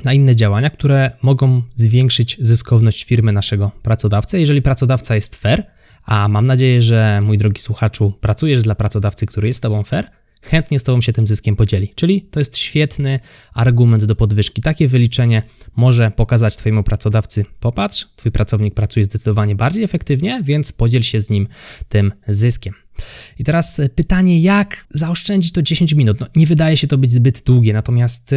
na 0.04 0.14
inne 0.14 0.36
działania, 0.36 0.70
które 0.70 1.12
mogą 1.22 1.62
zwiększyć 1.76 2.38
zyskowność 2.40 3.04
firmy 3.04 3.32
naszego 3.32 3.72
pracodawcy. 3.84 4.40
Jeżeli 4.40 4.62
pracodawca 4.62 5.16
jest 5.16 5.36
fair, 5.36 5.64
a 6.06 6.28
mam 6.28 6.48
nadzieję, 6.48 6.82
że 6.82 7.22
mój 7.22 7.38
drogi 7.38 7.62
słuchaczu, 7.62 8.14
pracujesz 8.22 8.64
dla 8.64 8.76
pracodawcy, 8.76 9.26
który 9.26 9.48
jest 9.48 9.58
z 9.58 9.62
tobą 9.62 9.84
fair, 9.84 10.08
chętnie 10.42 10.80
z 10.80 10.84
Tobą 10.84 11.02
się 11.02 11.14
tym 11.14 11.28
zyskiem 11.28 11.56
podzieli. 11.56 11.92
Czyli 11.96 12.22
to 12.22 12.40
jest 12.40 12.58
świetny 12.58 13.20
argument 13.54 14.06
do 14.06 14.16
podwyżki. 14.16 14.62
Takie 14.62 14.88
wyliczenie 14.88 15.44
może 15.76 16.12
pokazać 16.12 16.56
Twojemu 16.56 16.84
pracodawcy: 16.84 17.46
popatrz, 17.60 18.08
Twój 18.16 18.32
pracownik 18.32 18.74
pracuje 18.74 19.06
zdecydowanie 19.06 19.56
bardziej 19.56 19.84
efektywnie, 19.84 20.42
więc 20.44 20.74
podziel 20.74 21.02
się 21.02 21.20
z 21.20 21.30
nim 21.30 21.48
tym 21.90 22.12
zyskiem. 22.28 22.74
I 23.40 23.44
teraz 23.44 23.82
pytanie, 23.96 24.42
jak 24.42 24.86
zaoszczędzić 24.90 25.52
to 25.52 25.62
10 25.62 25.94
minut? 25.94 26.20
No, 26.20 26.28
nie 26.36 26.48
wydaje 26.48 26.78
się 26.78 26.88
to 26.88 26.98
być 26.98 27.12
zbyt 27.12 27.44
długie, 27.44 27.74
natomiast 27.74 28.36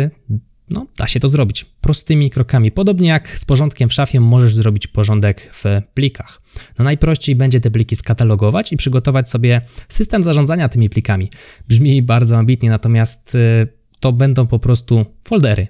no, 0.70 0.86
da 0.98 1.06
się 1.06 1.20
to 1.20 1.28
zrobić 1.28 1.64
prostymi 1.64 2.30
krokami. 2.30 2.72
Podobnie 2.72 3.08
jak 3.08 3.38
z 3.38 3.44
porządkiem 3.44 3.88
w 3.88 3.92
szafie, 3.92 4.20
możesz 4.20 4.54
zrobić 4.54 4.86
porządek 4.86 5.50
w 5.52 5.64
plikach. 5.94 6.40
No 6.78 6.84
najprościej 6.84 7.36
będzie 7.36 7.60
te 7.60 7.70
pliki 7.70 7.96
skatalogować 7.96 8.72
i 8.72 8.76
przygotować 8.76 9.30
sobie 9.30 9.60
system 9.88 10.24
zarządzania 10.24 10.68
tymi 10.68 10.90
plikami. 10.90 11.30
Brzmi 11.68 12.02
bardzo 12.02 12.36
ambitnie, 12.36 12.70
natomiast 12.70 13.34
y, 13.34 13.68
to 14.04 14.12
będą 14.12 14.46
po 14.46 14.58
prostu 14.58 15.06
foldery. 15.24 15.66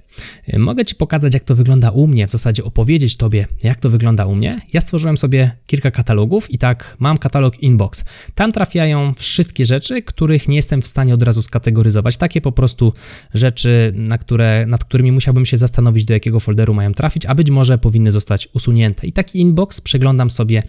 Mogę 0.58 0.84
Ci 0.84 0.94
pokazać, 0.94 1.34
jak 1.34 1.44
to 1.44 1.54
wygląda 1.54 1.90
u 1.90 2.06
mnie, 2.06 2.26
w 2.26 2.30
zasadzie 2.30 2.64
opowiedzieć 2.64 3.16
Tobie, 3.16 3.46
jak 3.62 3.80
to 3.80 3.90
wygląda 3.90 4.26
u 4.26 4.34
mnie. 4.34 4.60
Ja 4.72 4.80
stworzyłem 4.80 5.16
sobie 5.16 5.50
kilka 5.66 5.90
katalogów 5.90 6.50
i 6.50 6.58
tak 6.58 6.96
mam 6.98 7.18
katalog 7.18 7.62
inbox. 7.62 8.04
Tam 8.34 8.52
trafiają 8.52 9.14
wszystkie 9.14 9.66
rzeczy, 9.66 10.02
których 10.02 10.48
nie 10.48 10.56
jestem 10.56 10.82
w 10.82 10.86
stanie 10.86 11.14
od 11.14 11.22
razu 11.22 11.42
skategoryzować. 11.42 12.16
Takie 12.16 12.40
po 12.40 12.52
prostu 12.52 12.92
rzeczy, 13.34 13.92
na 13.96 14.18
które, 14.18 14.66
nad 14.66 14.84
którymi 14.84 15.12
musiałbym 15.12 15.46
się 15.46 15.56
zastanowić, 15.56 16.04
do 16.04 16.14
jakiego 16.14 16.40
folderu 16.40 16.74
mają 16.74 16.94
trafić, 16.94 17.26
a 17.26 17.34
być 17.34 17.50
może 17.50 17.78
powinny 17.78 18.10
zostać 18.10 18.48
usunięte. 18.54 19.06
I 19.06 19.12
taki 19.12 19.40
inbox 19.40 19.80
przeglądam 19.80 20.30
sobie 20.30 20.62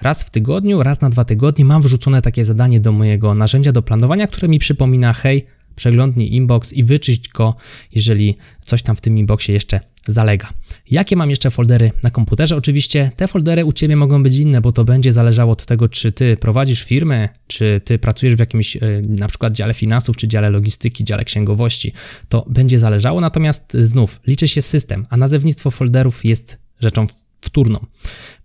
raz 0.00 0.24
w 0.24 0.30
tygodniu, 0.30 0.82
raz 0.82 1.00
na 1.00 1.10
dwa 1.10 1.24
tygodnie. 1.24 1.64
Mam 1.64 1.82
wrzucone 1.82 2.22
takie 2.22 2.44
zadanie 2.44 2.80
do 2.80 2.92
mojego 2.92 3.34
narzędzia 3.34 3.72
do 3.72 3.82
planowania, 3.82 4.26
które 4.26 4.48
mi 4.48 4.58
przypomina, 4.58 5.12
hej, 5.12 5.46
przeglądnij 5.76 6.34
inbox 6.34 6.72
i 6.72 6.84
wyczyść 6.84 7.28
go, 7.28 7.54
jeżeli 7.92 8.36
coś 8.62 8.82
tam 8.82 8.96
w 8.96 9.00
tym 9.00 9.18
inboxie 9.18 9.54
jeszcze 9.54 9.80
zalega. 10.06 10.48
Jakie 10.90 11.16
mam 11.16 11.30
jeszcze 11.30 11.50
foldery 11.50 11.90
na 12.02 12.10
komputerze? 12.10 12.56
Oczywiście 12.56 13.10
te 13.16 13.28
foldery 13.28 13.64
u 13.64 13.72
Ciebie 13.72 13.96
mogą 13.96 14.22
być 14.22 14.36
inne, 14.36 14.60
bo 14.60 14.72
to 14.72 14.84
będzie 14.84 15.12
zależało 15.12 15.52
od 15.52 15.66
tego, 15.66 15.88
czy 15.88 16.12
Ty 16.12 16.36
prowadzisz 16.36 16.82
firmę, 16.82 17.28
czy 17.46 17.80
Ty 17.84 17.98
pracujesz 17.98 18.36
w 18.36 18.38
jakimś 18.38 18.76
e, 18.76 18.80
na 19.08 19.28
przykład 19.28 19.52
dziale 19.52 19.74
finansów, 19.74 20.16
czy 20.16 20.28
dziale 20.28 20.50
logistyki, 20.50 21.04
dziale 21.04 21.24
księgowości. 21.24 21.92
To 22.28 22.44
będzie 22.48 22.78
zależało, 22.78 23.20
natomiast 23.20 23.76
znów 23.80 24.20
liczy 24.26 24.48
się 24.48 24.62
system, 24.62 25.06
a 25.10 25.16
nazewnictwo 25.16 25.70
folderów 25.70 26.24
jest 26.24 26.58
rzeczą 26.80 27.06
wtórną. 27.40 27.86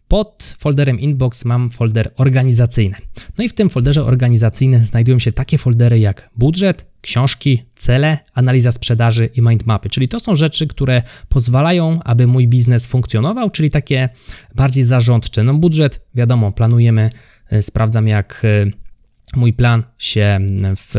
Pod 0.07 0.55
folderem 0.59 0.99
Inbox 0.99 1.45
mam 1.45 1.69
folder 1.69 2.11
organizacyjny. 2.15 2.97
No 3.37 3.43
i 3.43 3.49
w 3.49 3.53
tym 3.53 3.69
folderze 3.69 4.03
organizacyjnym 4.03 4.85
znajdują 4.85 5.19
się 5.19 5.31
takie 5.31 5.57
foldery 5.57 5.99
jak 5.99 6.29
budżet, 6.35 6.85
książki, 7.01 7.65
cele, 7.75 8.17
analiza 8.33 8.71
sprzedaży 8.71 9.29
i 9.35 9.41
mindmapy. 9.41 9.89
Czyli 9.89 10.07
to 10.07 10.19
są 10.19 10.35
rzeczy, 10.35 10.67
które 10.67 11.01
pozwalają, 11.29 11.99
aby 12.03 12.27
mój 12.27 12.47
biznes 12.47 12.87
funkcjonował, 12.87 13.49
czyli 13.49 13.69
takie 13.69 14.09
bardziej 14.55 14.83
zarządcze. 14.83 15.43
No 15.43 15.53
budżet, 15.53 16.01
wiadomo, 16.15 16.51
planujemy, 16.51 17.09
e, 17.49 17.61
sprawdzam 17.61 18.07
jak 18.07 18.41
e, 18.43 18.86
mój 19.35 19.53
plan 19.53 19.83
się 19.97 20.39
w, 20.75 20.93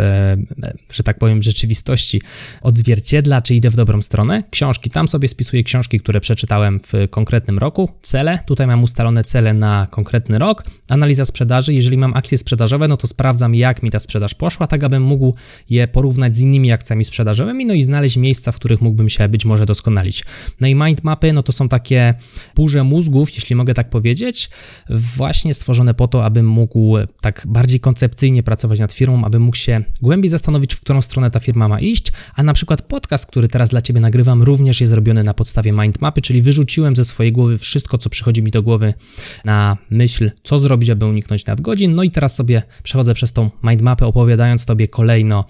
że 0.92 1.02
tak 1.02 1.18
powiem, 1.18 1.42
rzeczywistości 1.42 2.22
odzwierciedla, 2.62 3.42
czy 3.42 3.54
idę 3.54 3.70
w 3.70 3.76
dobrą 3.76 4.02
stronę. 4.02 4.42
Książki, 4.50 4.90
tam 4.90 5.08
sobie 5.08 5.28
spisuję 5.28 5.62
książki, 5.62 6.00
które 6.00 6.20
przeczytałem 6.20 6.80
w 6.80 6.92
konkretnym 7.10 7.58
roku. 7.58 7.88
Cele, 8.02 8.38
tutaj 8.46 8.66
mam 8.66 8.82
ustalone 8.82 9.24
cele 9.24 9.54
na 9.54 9.86
konkretny 9.90 10.38
rok. 10.38 10.64
Analiza 10.88 11.24
sprzedaży, 11.24 11.74
jeżeli 11.74 11.98
mam 11.98 12.14
akcje 12.14 12.38
sprzedażowe, 12.38 12.88
no 12.88 12.96
to 12.96 13.06
sprawdzam, 13.06 13.54
jak 13.54 13.82
mi 13.82 13.90
ta 13.90 14.00
sprzedaż 14.00 14.34
poszła, 14.34 14.66
tak 14.66 14.84
abym 14.84 15.02
mógł 15.02 15.34
je 15.70 15.88
porównać 15.88 16.36
z 16.36 16.40
innymi 16.40 16.72
akcjami 16.72 17.04
sprzedażowymi, 17.04 17.66
no 17.66 17.74
i 17.74 17.82
znaleźć 17.82 18.16
miejsca, 18.16 18.52
w 18.52 18.56
których 18.56 18.80
mógłbym 18.80 19.08
się 19.08 19.28
być 19.28 19.44
może 19.44 19.66
doskonalić. 19.66 20.24
No 20.60 20.68
i 20.68 20.74
mindmapy, 20.74 21.32
no 21.32 21.42
to 21.42 21.52
są 21.52 21.68
takie 21.68 22.14
burze 22.56 22.84
mózgów, 22.84 23.34
jeśli 23.34 23.56
mogę 23.56 23.74
tak 23.74 23.90
powiedzieć, 23.90 24.50
właśnie 24.90 25.54
stworzone 25.54 25.94
po 25.94 26.08
to, 26.08 26.24
abym 26.24 26.46
mógł 26.46 26.96
tak 27.20 27.44
bardziej 27.46 27.80
koncepcyjnie 27.80 28.17
koncepcyjnie 28.18 28.42
pracować 28.42 28.80
nad 28.80 28.92
firmą, 28.92 29.24
aby 29.24 29.38
mógł 29.38 29.56
się 29.56 29.84
głębiej 30.02 30.28
zastanowić, 30.28 30.74
w 30.74 30.80
którą 30.80 31.02
stronę 31.02 31.30
ta 31.30 31.40
firma 31.40 31.68
ma 31.68 31.80
iść, 31.80 32.12
a 32.34 32.42
na 32.42 32.52
przykład 32.52 32.82
podcast, 32.82 33.26
który 33.26 33.48
teraz 33.48 33.70
dla 33.70 33.82
Ciebie 33.82 34.00
nagrywam, 34.00 34.42
również 34.42 34.80
jest 34.80 34.90
zrobiony 34.90 35.22
na 35.22 35.34
podstawie 35.34 35.72
mindmapy, 35.72 36.20
czyli 36.20 36.42
wyrzuciłem 36.42 36.96
ze 36.96 37.04
swojej 37.04 37.32
głowy 37.32 37.58
wszystko, 37.58 37.98
co 37.98 38.10
przychodzi 38.10 38.42
mi 38.42 38.50
do 38.50 38.62
głowy 38.62 38.94
na 39.44 39.76
myśl, 39.90 40.30
co 40.42 40.58
zrobić, 40.58 40.90
aby 40.90 41.06
uniknąć 41.06 41.46
nadgodzin, 41.46 41.94
no 41.94 42.02
i 42.02 42.10
teraz 42.10 42.36
sobie 42.36 42.62
przechodzę 42.82 43.14
przez 43.14 43.32
tą 43.32 43.50
mindmapę, 43.62 44.06
opowiadając 44.06 44.66
Tobie 44.66 44.88
kolejno 44.88 45.44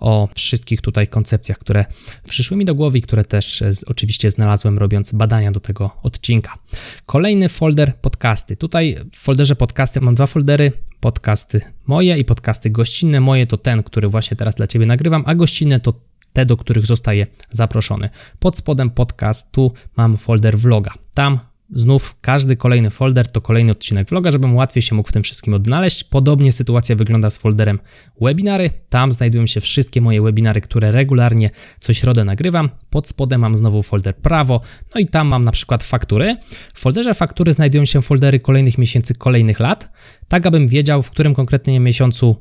o 0.00 0.28
wszystkich 0.34 0.80
tutaj 0.80 1.08
koncepcjach, 1.08 1.58
które 1.58 1.84
przyszły 2.28 2.56
mi 2.56 2.64
do 2.64 2.74
głowy 2.74 2.98
i 2.98 3.02
które 3.02 3.24
też 3.24 3.64
oczywiście 3.86 4.30
znalazłem 4.30 4.78
robiąc 4.78 5.12
badania 5.12 5.52
do 5.52 5.60
tego 5.60 5.90
odcinka. 6.02 6.58
Kolejny 7.06 7.48
folder 7.48 7.96
podcasty. 7.96 8.56
Tutaj 8.56 8.96
w 9.12 9.16
folderze 9.16 9.56
podcasty 9.56 10.00
mam 10.00 10.14
dwa 10.14 10.26
foldery, 10.26 10.72
podcasty 11.04 11.60
moje 11.86 12.18
i 12.18 12.24
podcasty 12.24 12.70
gościnne. 12.70 13.20
Moje 13.20 13.46
to 13.46 13.56
ten, 13.56 13.82
który 13.82 14.08
właśnie 14.08 14.36
teraz 14.36 14.54
dla 14.54 14.66
Ciebie 14.66 14.86
nagrywam, 14.86 15.22
a 15.26 15.34
gościnne 15.34 15.80
to 15.80 15.92
te, 16.32 16.46
do 16.46 16.56
których 16.56 16.86
zostaję 16.86 17.26
zaproszony. 17.50 18.10
Pod 18.38 18.58
spodem 18.58 18.90
podcastu 18.90 19.72
mam 19.96 20.16
folder 20.16 20.58
vloga. 20.58 20.90
Tam 21.14 21.38
Znów 21.70 22.16
każdy 22.20 22.56
kolejny 22.56 22.90
folder 22.90 23.30
to 23.30 23.40
kolejny 23.40 23.72
odcinek 23.72 24.08
vloga, 24.08 24.30
żebym 24.30 24.56
łatwiej 24.56 24.82
się 24.82 24.94
mógł 24.94 25.08
w 25.08 25.12
tym 25.12 25.22
wszystkim 25.22 25.54
odnaleźć. 25.54 26.04
Podobnie 26.04 26.52
sytuacja 26.52 26.96
wygląda 26.96 27.30
z 27.30 27.38
folderem 27.38 27.78
webinary. 28.20 28.70
Tam 28.88 29.12
znajdują 29.12 29.46
się 29.46 29.60
wszystkie 29.60 30.00
moje 30.00 30.22
webinary, 30.22 30.60
które 30.60 30.92
regularnie 30.92 31.50
co 31.80 31.92
środę 31.92 32.24
nagrywam. 32.24 32.70
Pod 32.90 33.08
spodem 33.08 33.40
mam 33.40 33.56
znowu 33.56 33.82
folder 33.82 34.16
prawo, 34.16 34.60
no 34.94 35.00
i 35.00 35.06
tam 35.06 35.28
mam 35.28 35.44
na 35.44 35.52
przykład 35.52 35.84
faktury. 35.84 36.36
W 36.74 36.80
folderze 36.80 37.14
faktury 37.14 37.52
znajdują 37.52 37.84
się 37.84 38.02
foldery 38.02 38.40
kolejnych 38.40 38.78
miesięcy, 38.78 39.14
kolejnych 39.14 39.60
lat, 39.60 39.92
tak 40.28 40.46
abym 40.46 40.68
wiedział, 40.68 41.02
w 41.02 41.10
którym 41.10 41.34
konkretnie 41.34 41.80
miesiącu, 41.80 42.36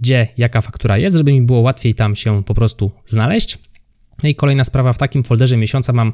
gdzie 0.00 0.28
jaka 0.36 0.60
faktura 0.60 0.98
jest, 0.98 1.16
żeby 1.16 1.32
mi 1.32 1.42
było 1.42 1.60
łatwiej 1.60 1.94
tam 1.94 2.16
się 2.16 2.44
po 2.44 2.54
prostu 2.54 2.90
znaleźć. 3.06 3.58
No 4.22 4.28
i 4.28 4.34
kolejna 4.34 4.64
sprawa, 4.64 4.92
w 4.92 4.98
takim 4.98 5.24
folderze 5.24 5.56
miesiąca 5.56 5.92
mam 5.92 6.12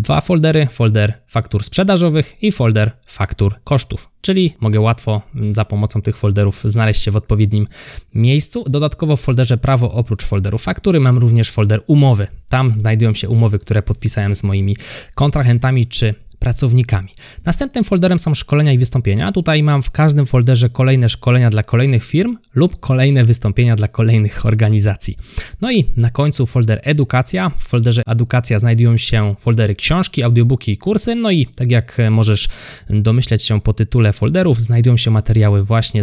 dwa 0.00 0.20
foldery, 0.20 0.66
folder 0.66 1.12
faktur 1.28 1.64
sprzedażowych 1.64 2.42
i 2.42 2.52
folder 2.52 2.90
faktur 3.06 3.54
kosztów, 3.64 4.10
czyli 4.20 4.54
mogę 4.60 4.80
łatwo 4.80 5.22
za 5.50 5.64
pomocą 5.64 6.02
tych 6.02 6.16
folderów 6.16 6.60
znaleźć 6.64 7.02
się 7.02 7.10
w 7.10 7.16
odpowiednim 7.16 7.68
miejscu. 8.14 8.64
Dodatkowo 8.68 9.16
w 9.16 9.20
folderze 9.20 9.58
prawo 9.58 9.92
oprócz 9.92 10.24
folderu 10.24 10.58
faktury 10.58 11.00
mam 11.00 11.18
również 11.18 11.50
folder 11.50 11.82
umowy. 11.86 12.26
Tam 12.48 12.70
znajdują 12.76 13.14
się 13.14 13.28
umowy, 13.28 13.58
które 13.58 13.82
podpisałem 13.82 14.34
z 14.34 14.42
moimi 14.42 14.76
kontrahentami 15.14 15.86
czy 15.86 16.14
pracownikami. 16.42 17.08
Następnym 17.44 17.84
folderem 17.84 18.18
są 18.18 18.34
szkolenia 18.34 18.72
i 18.72 18.78
wystąpienia. 18.78 19.32
Tutaj 19.32 19.62
mam 19.62 19.82
w 19.82 19.90
każdym 19.90 20.26
folderze 20.26 20.68
kolejne 20.68 21.08
szkolenia 21.08 21.50
dla 21.50 21.62
kolejnych 21.62 22.04
firm 22.04 22.38
lub 22.54 22.80
kolejne 22.80 23.24
wystąpienia 23.24 23.76
dla 23.76 23.88
kolejnych 23.88 24.46
organizacji. 24.46 25.16
No 25.60 25.72
i 25.72 25.84
na 25.96 26.10
końcu 26.10 26.46
folder 26.46 26.80
edukacja. 26.82 27.50
W 27.56 27.62
folderze 27.68 28.02
edukacja 28.06 28.58
znajdują 28.58 28.96
się 28.96 29.34
foldery 29.40 29.74
książki, 29.74 30.22
audiobooki 30.22 30.72
i 30.72 30.76
kursy. 30.76 31.14
No 31.14 31.30
i 31.30 31.46
tak 31.46 31.70
jak 31.70 31.98
możesz 32.10 32.48
domyśleć 32.90 33.44
się 33.44 33.60
po 33.60 33.72
tytule 33.72 34.12
folderów, 34.12 34.60
znajdują 34.60 34.96
się 34.96 35.10
materiały 35.10 35.64
właśnie 35.64 36.02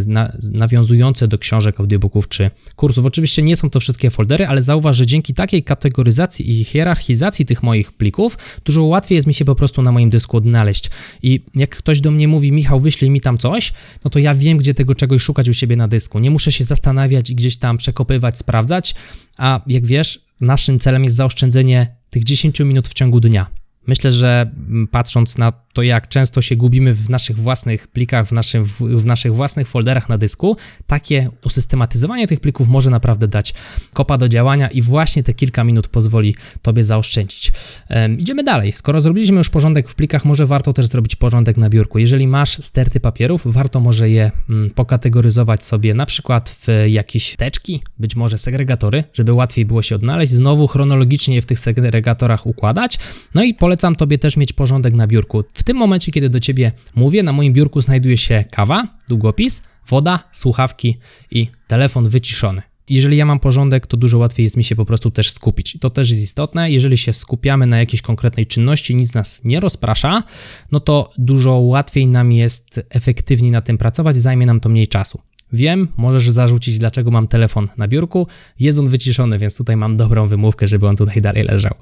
nawiązujące 0.54 1.28
do 1.28 1.38
książek, 1.38 1.80
audiobooków 1.80 2.28
czy 2.28 2.52
kursów. 2.76 3.06
Oczywiście 3.06 3.42
nie 3.42 3.56
są 3.56 3.70
to 3.70 3.80
wszystkie 3.80 4.10
foldery, 4.10 4.48
ale 4.48 4.62
zauważ, 4.62 4.98
że 4.98 5.06
dzięki 5.06 5.34
takiej 5.34 5.64
kategoryzacji 5.64 6.52
i 6.52 6.64
hierarchizacji 6.64 7.46
tych 7.46 7.64
moich 7.64 7.92
plików, 7.92 8.38
dużo 8.66 8.84
łatwiej 8.84 9.16
jest 9.16 9.28
mi 9.28 9.34
się 9.34 9.46
po 9.46 9.56
prostu 9.56 9.82
na 9.82 9.92
moim 9.92 10.10
dysku 10.10 10.29
odnaleźć. 10.38 10.90
I 11.24 11.46
jak 11.56 11.76
ktoś 11.76 12.02
do 12.02 12.12
mnie 12.12 12.28
mówi, 12.28 12.52
Michał, 12.52 12.80
wyślij 12.80 13.12
mi 13.12 13.22
tam 13.22 13.38
coś, 13.38 13.74
no 14.04 14.10
to 14.10 14.20
ja 14.20 14.36
wiem, 14.36 14.58
gdzie 14.58 14.74
tego 14.74 14.96
czegoś 14.96 15.22
szukać 15.22 15.50
u 15.50 15.54
siebie 15.54 15.76
na 15.76 15.88
dysku. 15.88 16.20
Nie 16.20 16.32
muszę 16.32 16.52
się 16.52 16.64
zastanawiać 16.64 17.30
i 17.30 17.36
gdzieś 17.36 17.58
tam 17.58 17.78
przekopywać, 17.78 18.38
sprawdzać, 18.38 18.96
a 19.38 19.62
jak 19.68 19.86
wiesz, 19.86 20.20
naszym 20.42 20.80
celem 20.80 21.04
jest 21.04 21.16
zaoszczędzenie 21.16 21.96
tych 22.10 22.24
10 22.24 22.60
minut 22.60 22.88
w 22.88 22.94
ciągu 22.94 23.20
dnia. 23.20 23.59
Myślę, 23.88 24.12
że 24.12 24.52
mm, 24.70 24.88
patrząc 24.88 25.38
na 25.38 25.52
to, 25.74 25.84
jak 25.84 26.08
często 26.08 26.42
się 26.42 26.56
gubimy 26.56 26.94
w 26.94 27.10
naszych 27.10 27.40
własnych 27.40 27.88
plikach, 27.88 28.28
w, 28.28 28.32
naszym, 28.32 28.66
w 28.80 29.06
naszych 29.06 29.36
własnych 29.36 29.68
folderach 29.68 30.10
na 30.10 30.18
dysku, 30.18 30.58
takie 30.88 31.30
usystematyzowanie 31.46 32.28
tych 32.28 32.40
plików 32.40 32.68
może 32.68 32.90
naprawdę 32.90 33.28
dać 33.28 33.54
kopa 33.94 34.18
do 34.18 34.30
działania 34.30 34.68
i 34.68 34.82
właśnie 34.82 35.24
te 35.24 35.34
kilka 35.34 35.64
minut 35.64 35.88
pozwoli 35.88 36.36
Tobie 36.62 36.84
zaoszczędzić. 36.84 37.52
Um, 37.90 38.20
idziemy 38.20 38.44
dalej. 38.44 38.72
Skoro 38.72 39.02
zrobiliśmy 39.02 39.38
już 39.38 39.50
porządek 39.50 39.90
w 39.90 39.96
plikach, 39.96 40.26
może 40.26 40.46
warto 40.46 40.74
też 40.74 40.86
zrobić 40.86 41.16
porządek 41.16 41.58
na 41.58 41.70
biurku. 41.70 42.00
Jeżeli 42.00 42.28
masz 42.28 42.50
sterty 42.50 43.00
papierów, 43.00 43.42
warto 43.46 43.80
może 43.80 44.10
je 44.10 44.32
mm, 44.50 44.70
pokategoryzować 44.70 45.64
sobie 45.64 45.94
na 45.94 46.06
przykład 46.06 46.50
w 46.50 46.68
jakieś 46.88 47.36
teczki, 47.36 47.84
być 48.00 48.16
może 48.16 48.38
segregatory, 48.38 49.04
żeby 49.14 49.34
łatwiej 49.34 49.66
było 49.66 49.82
się 49.82 49.96
odnaleźć. 49.96 50.32
Znowu 50.32 50.68
chronologicznie 50.68 51.36
je 51.36 51.42
w 51.42 51.46
tych 51.46 51.60
segregatorach 51.60 52.46
układać. 52.46 53.00
No 53.36 53.44
i 53.44 53.54
polecam 53.70 53.96
Tobie 53.96 54.18
też 54.18 54.38
mieć 54.38 54.54
porządek 54.54 54.94
na 54.94 55.08
biurku. 55.08 55.44
W 55.54 55.64
tym 55.64 55.78
momencie, 55.78 56.12
kiedy 56.12 56.30
do 56.30 56.40
Ciebie 56.40 56.72
mówię, 56.96 57.24
na 57.24 57.34
moim 57.34 57.54
biurku 57.54 57.82
znajduje 57.82 58.18
się 58.18 58.46
kawa, 58.52 58.88
długopis, 59.08 59.64
woda, 59.88 60.20
słuchawki 60.32 60.98
i 61.32 61.48
telefon 61.68 62.10
wyciszony. 62.10 62.62
Jeżeli 62.90 63.18
ja 63.18 63.26
mam 63.26 63.40
porządek, 63.40 63.88
to 63.88 63.98
dużo 63.98 64.18
łatwiej 64.18 64.44
jest 64.44 64.58
mi 64.58 64.64
się 64.64 64.76
po 64.76 64.86
prostu 64.86 65.12
też 65.12 65.32
skupić. 65.32 65.78
To 65.82 65.90
też 65.90 66.10
jest 66.10 66.24
istotne. 66.24 66.72
Jeżeli 66.72 66.98
się 66.98 67.14
skupiamy 67.14 67.66
na 67.66 67.80
jakiejś 67.80 68.02
konkretnej 68.02 68.46
czynności, 68.46 68.96
nic 68.96 69.14
nas 69.14 69.42
nie 69.44 69.60
rozprasza, 69.60 70.24
no 70.72 70.80
to 70.80 71.12
dużo 71.18 71.54
łatwiej 71.54 72.08
nam 72.08 72.32
jest 72.32 72.82
efektywniej 72.90 73.52
na 73.52 73.62
tym 73.62 73.78
pracować, 73.78 74.18
zajmie 74.18 74.46
nam 74.46 74.60
to 74.60 74.70
mniej 74.70 74.88
czasu. 74.88 75.22
Wiem, 75.54 75.88
możesz 75.98 76.30
zarzucić, 76.30 76.78
dlaczego 76.78 77.12
mam 77.12 77.28
telefon 77.28 77.68
na 77.78 77.88
biurku. 77.88 78.28
Jest 78.60 78.80
on 78.80 78.90
wyciszony, 78.90 79.38
więc 79.38 79.58
tutaj 79.58 79.78
mam 79.78 79.98
dobrą 79.98 80.28
wymówkę, 80.28 80.68
żeby 80.68 80.88
on 80.88 80.96
tutaj 80.96 81.22
dalej 81.22 81.44
leżał. 81.44 81.74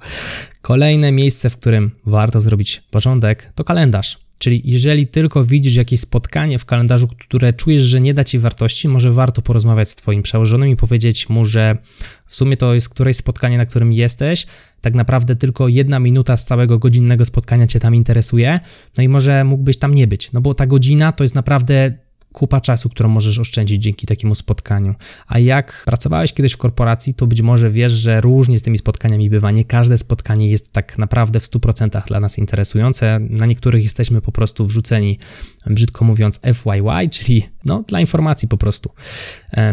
Kolejne 0.62 1.12
miejsce, 1.12 1.50
w 1.50 1.58
którym 1.58 1.92
warto 2.06 2.42
zrobić 2.42 2.84
porządek, 2.92 3.52
to 3.56 3.64
kalendarz. 3.64 4.28
Czyli 4.40 4.62
jeżeli 4.66 5.08
tylko 5.08 5.46
widzisz 5.46 5.76
jakieś 5.76 6.00
spotkanie 6.00 6.60
w 6.60 6.66
kalendarzu, 6.66 7.08
które 7.08 7.54
czujesz, 7.54 7.82
że 7.82 8.02
nie 8.02 8.14
da 8.14 8.24
ci 8.24 8.40
wartości, 8.40 8.88
może 8.88 9.12
warto 9.12 9.42
porozmawiać 9.42 9.90
z 9.90 9.96
twoim 9.96 10.22
przełożonym 10.22 10.70
i 10.70 10.76
powiedzieć 10.76 11.30
mu, 11.30 11.46
że 11.46 11.78
w 12.26 12.36
sumie 12.36 12.58
to 12.58 12.74
jest 12.74 12.90
któreś 12.90 13.18
spotkanie, 13.18 13.58
na 13.58 13.66
którym 13.66 13.94
jesteś, 13.94 14.48
tak 14.82 14.94
naprawdę 14.94 15.36
tylko 15.36 15.68
jedna 15.68 16.00
minuta 16.00 16.38
z 16.38 16.46
całego 16.46 16.80
godzinnego 16.80 17.26
spotkania 17.26 17.68
cię 17.68 17.80
tam 17.80 17.96
interesuje, 17.96 18.60
no 18.98 19.04
i 19.04 19.10
może 19.10 19.44
mógłbyś 19.44 19.78
tam 19.78 19.96
nie 19.96 20.08
być, 20.08 20.32
no 20.32 20.42
bo 20.42 20.54
ta 20.54 20.68
godzina 20.68 21.12
to 21.12 21.24
jest 21.24 21.36
naprawdę 21.36 21.94
kupa 22.38 22.62
czasu, 22.62 22.90
którą 22.90 23.10
możesz 23.10 23.40
oszczędzić 23.40 23.82
dzięki 23.82 24.06
takiemu 24.06 24.36
spotkaniu. 24.36 24.96
A 25.28 25.40
jak 25.40 25.84
pracowałeś 25.86 26.34
kiedyś 26.34 26.54
w 26.54 26.58
korporacji, 26.58 27.14
to 27.14 27.28
być 27.28 27.42
może 27.42 27.70
wiesz, 27.72 27.92
że 27.92 28.22
różnie 28.22 28.60
z 28.60 28.62
tymi 28.62 28.78
spotkaniami 28.78 29.30
bywa. 29.30 29.52
Nie 29.52 29.66
każde 29.66 29.98
spotkanie 29.98 30.48
jest 30.48 30.72
tak 30.72 30.98
naprawdę 30.98 31.40
w 31.40 31.44
100% 31.44 32.08
dla 32.08 32.20
nas 32.20 32.38
interesujące. 32.38 33.20
Na 33.20 33.46
niektórych 33.46 33.84
jesteśmy 33.84 34.22
po 34.22 34.32
prostu 34.32 34.66
wrzuceni, 34.66 35.20
brzydko 35.66 36.06
mówiąc, 36.06 36.40
FYY, 36.54 37.10
czyli 37.12 37.44
no, 37.66 37.84
dla 37.88 38.00
informacji 38.00 38.48
po 38.48 38.58
prostu. 38.58 38.90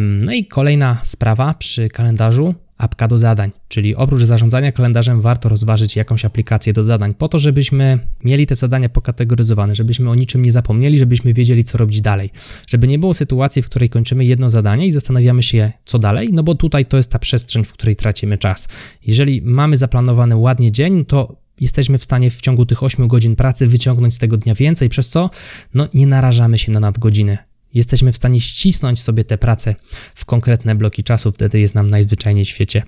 No 0.00 0.32
i 0.32 0.46
kolejna 0.46 0.98
sprawa 1.02 1.54
przy 1.54 1.88
kalendarzu 1.88 2.54
apka 2.84 3.08
do 3.08 3.18
zadań, 3.18 3.50
czyli 3.68 3.96
oprócz 3.96 4.22
zarządzania 4.22 4.72
kalendarzem 4.72 5.20
warto 5.20 5.48
rozważyć 5.48 5.96
jakąś 5.96 6.24
aplikację 6.24 6.72
do 6.72 6.84
zadań, 6.84 7.14
po 7.14 7.28
to, 7.28 7.38
żebyśmy 7.38 7.98
mieli 8.24 8.46
te 8.46 8.54
zadania 8.54 8.88
pokategoryzowane, 8.88 9.74
żebyśmy 9.74 10.10
o 10.10 10.14
niczym 10.14 10.44
nie 10.44 10.52
zapomnieli, 10.52 10.98
żebyśmy 10.98 11.32
wiedzieli, 11.32 11.64
co 11.64 11.78
robić 11.78 12.00
dalej. 12.00 12.30
Żeby 12.66 12.86
nie 12.86 12.98
było 12.98 13.14
sytuacji, 13.14 13.62
w 13.62 13.66
której 13.66 13.88
kończymy 13.88 14.24
jedno 14.24 14.50
zadanie 14.50 14.86
i 14.86 14.90
zastanawiamy 14.90 15.42
się, 15.42 15.72
co 15.84 15.98
dalej, 15.98 16.30
no 16.32 16.42
bo 16.42 16.54
tutaj 16.54 16.86
to 16.86 16.96
jest 16.96 17.10
ta 17.10 17.18
przestrzeń, 17.18 17.64
w 17.64 17.72
której 17.72 17.96
tracimy 17.96 18.38
czas. 18.38 18.68
Jeżeli 19.06 19.42
mamy 19.42 19.76
zaplanowany 19.76 20.36
ładnie 20.36 20.72
dzień, 20.72 21.04
to 21.04 21.36
jesteśmy 21.60 21.98
w 21.98 22.04
stanie 22.04 22.30
w 22.30 22.40
ciągu 22.40 22.66
tych 22.66 22.82
8 22.82 23.08
godzin 23.08 23.36
pracy 23.36 23.66
wyciągnąć 23.66 24.14
z 24.14 24.18
tego 24.18 24.36
dnia 24.36 24.54
więcej, 24.54 24.88
przez 24.88 25.08
co 25.08 25.30
no, 25.74 25.88
nie 25.94 26.06
narażamy 26.06 26.58
się 26.58 26.72
na 26.72 26.80
nadgodziny 26.80 27.38
jesteśmy 27.74 28.12
w 28.12 28.16
stanie 28.16 28.40
ścisnąć 28.40 29.02
sobie 29.02 29.24
te 29.24 29.38
prace 29.38 29.74
w 30.14 30.24
konkretne 30.24 30.74
bloki 30.74 31.04
czasu, 31.04 31.32
wtedy 31.32 31.60
jest 31.60 31.74
nam 31.74 31.90
najzwyczajniej 31.90 32.44
w 32.44 32.48
świecie 32.48 32.82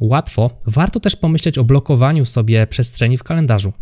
łatwo. 0.00 0.50
Warto 0.66 1.00
też 1.00 1.16
pomyśleć 1.16 1.58
o 1.58 1.64
blokowaniu 1.64 2.24
sobie 2.24 2.66
przestrzeni 2.66 3.18
w 3.18 3.22
kalendarzu. 3.22 3.72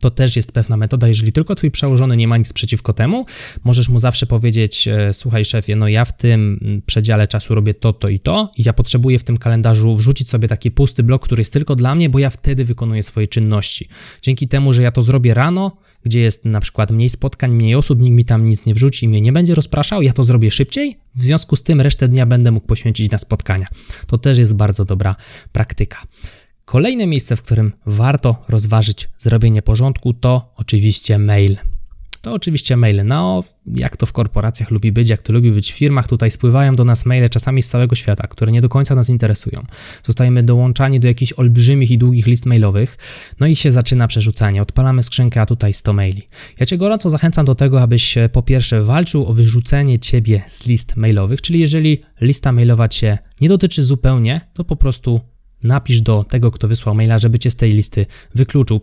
To 0.00 0.10
też 0.10 0.36
jest 0.36 0.52
pewna 0.52 0.76
metoda. 0.76 1.08
Jeżeli 1.08 1.32
tylko 1.32 1.54
twój 1.54 1.70
przełożony 1.70 2.16
nie 2.16 2.28
ma 2.28 2.36
nic 2.36 2.52
przeciwko 2.52 2.92
temu, 2.92 3.26
możesz 3.64 3.88
mu 3.88 3.98
zawsze 3.98 4.26
powiedzieć: 4.26 4.88
e, 4.88 5.12
Słuchaj, 5.12 5.44
szefie, 5.44 5.76
no 5.76 5.88
ja 5.88 6.04
w 6.04 6.16
tym 6.16 6.60
przedziale 6.86 7.26
czasu 7.26 7.54
robię 7.54 7.74
to, 7.74 7.92
to 7.92 8.08
i 8.08 8.20
to, 8.20 8.50
i 8.56 8.62
ja 8.62 8.72
potrzebuję 8.72 9.18
w 9.18 9.24
tym 9.24 9.36
kalendarzu 9.36 9.96
wrzucić 9.96 10.30
sobie 10.30 10.48
taki 10.48 10.70
pusty 10.70 11.02
blok, 11.02 11.24
który 11.24 11.40
jest 11.40 11.52
tylko 11.52 11.76
dla 11.76 11.94
mnie, 11.94 12.10
bo 12.10 12.18
ja 12.18 12.30
wtedy 12.30 12.64
wykonuję 12.64 13.02
swoje 13.02 13.28
czynności. 13.28 13.88
Dzięki 14.22 14.48
temu, 14.48 14.72
że 14.72 14.82
ja 14.82 14.90
to 14.90 15.02
zrobię 15.02 15.34
rano, 15.34 15.76
gdzie 16.06 16.20
jest 16.20 16.44
na 16.44 16.60
przykład 16.60 16.90
mniej 16.90 17.08
spotkań, 17.08 17.54
mniej 17.54 17.74
osób, 17.74 18.00
nikt 18.00 18.16
mi 18.16 18.24
tam 18.24 18.48
nic 18.48 18.66
nie 18.66 18.74
wrzuci 18.74 19.06
i 19.06 19.08
mnie 19.08 19.20
nie 19.20 19.32
będzie 19.32 19.54
rozpraszał, 19.54 20.02
ja 20.02 20.12
to 20.12 20.24
zrobię 20.24 20.50
szybciej, 20.50 20.98
w 21.14 21.20
związku 21.20 21.56
z 21.56 21.62
tym 21.62 21.80
resztę 21.80 22.08
dnia 22.08 22.26
będę 22.26 22.50
mógł 22.50 22.66
poświęcić 22.66 23.10
na 23.12 23.18
spotkania. 23.18 23.66
To 24.06 24.18
też 24.18 24.38
jest 24.38 24.54
bardzo 24.54 24.84
dobra 24.84 25.16
praktyka. 25.52 25.98
Kolejne 26.64 27.06
miejsce, 27.06 27.36
w 27.36 27.42
którym 27.42 27.72
warto 27.86 28.44
rozważyć 28.48 29.08
zrobienie 29.18 29.62
porządku, 29.62 30.12
to 30.12 30.52
oczywiście 30.56 31.18
mail 31.18 31.56
to 32.26 32.32
oczywiście 32.32 32.76
maile. 32.76 33.04
No, 33.04 33.44
jak 33.66 33.96
to 33.96 34.06
w 34.06 34.12
korporacjach 34.12 34.70
lubi 34.70 34.92
być, 34.92 35.08
jak 35.08 35.22
to 35.22 35.32
lubi 35.32 35.52
być 35.52 35.72
w 35.72 35.76
firmach, 35.76 36.08
tutaj 36.08 36.30
spływają 36.30 36.76
do 36.76 36.84
nas 36.84 37.06
maile 37.06 37.28
czasami 37.28 37.62
z 37.62 37.68
całego 37.68 37.94
świata, 37.94 38.26
które 38.26 38.52
nie 38.52 38.60
do 38.60 38.68
końca 38.68 38.94
nas 38.94 39.08
interesują. 39.08 39.66
Zostajemy 40.04 40.42
dołączani 40.42 41.00
do 41.00 41.08
jakichś 41.08 41.32
olbrzymich 41.32 41.90
i 41.90 41.98
długich 41.98 42.26
list 42.26 42.46
mailowych, 42.46 42.98
no 43.40 43.46
i 43.46 43.56
się 43.56 43.72
zaczyna 43.72 44.08
przerzucanie. 44.08 44.62
Odpalamy 44.62 45.02
skrzynkę, 45.02 45.40
a 45.40 45.46
tutaj 45.46 45.72
100 45.72 45.92
maili. 45.92 46.28
Ja 46.60 46.66
Cię 46.66 46.78
gorąco 46.78 47.10
zachęcam 47.10 47.46
do 47.46 47.54
tego, 47.54 47.82
abyś 47.82 48.14
po 48.32 48.42
pierwsze 48.42 48.82
walczył 48.82 49.26
o 49.26 49.32
wyrzucenie 49.32 49.98
Ciebie 49.98 50.42
z 50.46 50.66
list 50.66 50.96
mailowych, 50.96 51.42
czyli 51.42 51.60
jeżeli 51.60 52.02
lista 52.20 52.52
mailowa 52.52 52.88
Cię 52.88 53.18
nie 53.40 53.48
dotyczy 53.48 53.82
zupełnie, 53.82 54.40
to 54.54 54.64
po 54.64 54.76
prostu 54.76 55.20
napisz 55.64 56.00
do 56.00 56.24
tego, 56.24 56.50
kto 56.50 56.68
wysłał 56.68 56.94
maila, 56.94 57.18
żeby 57.18 57.38
Cię 57.38 57.50
z 57.50 57.56
tej 57.56 57.72
listy 57.72 58.06
wykluczył 58.34 58.80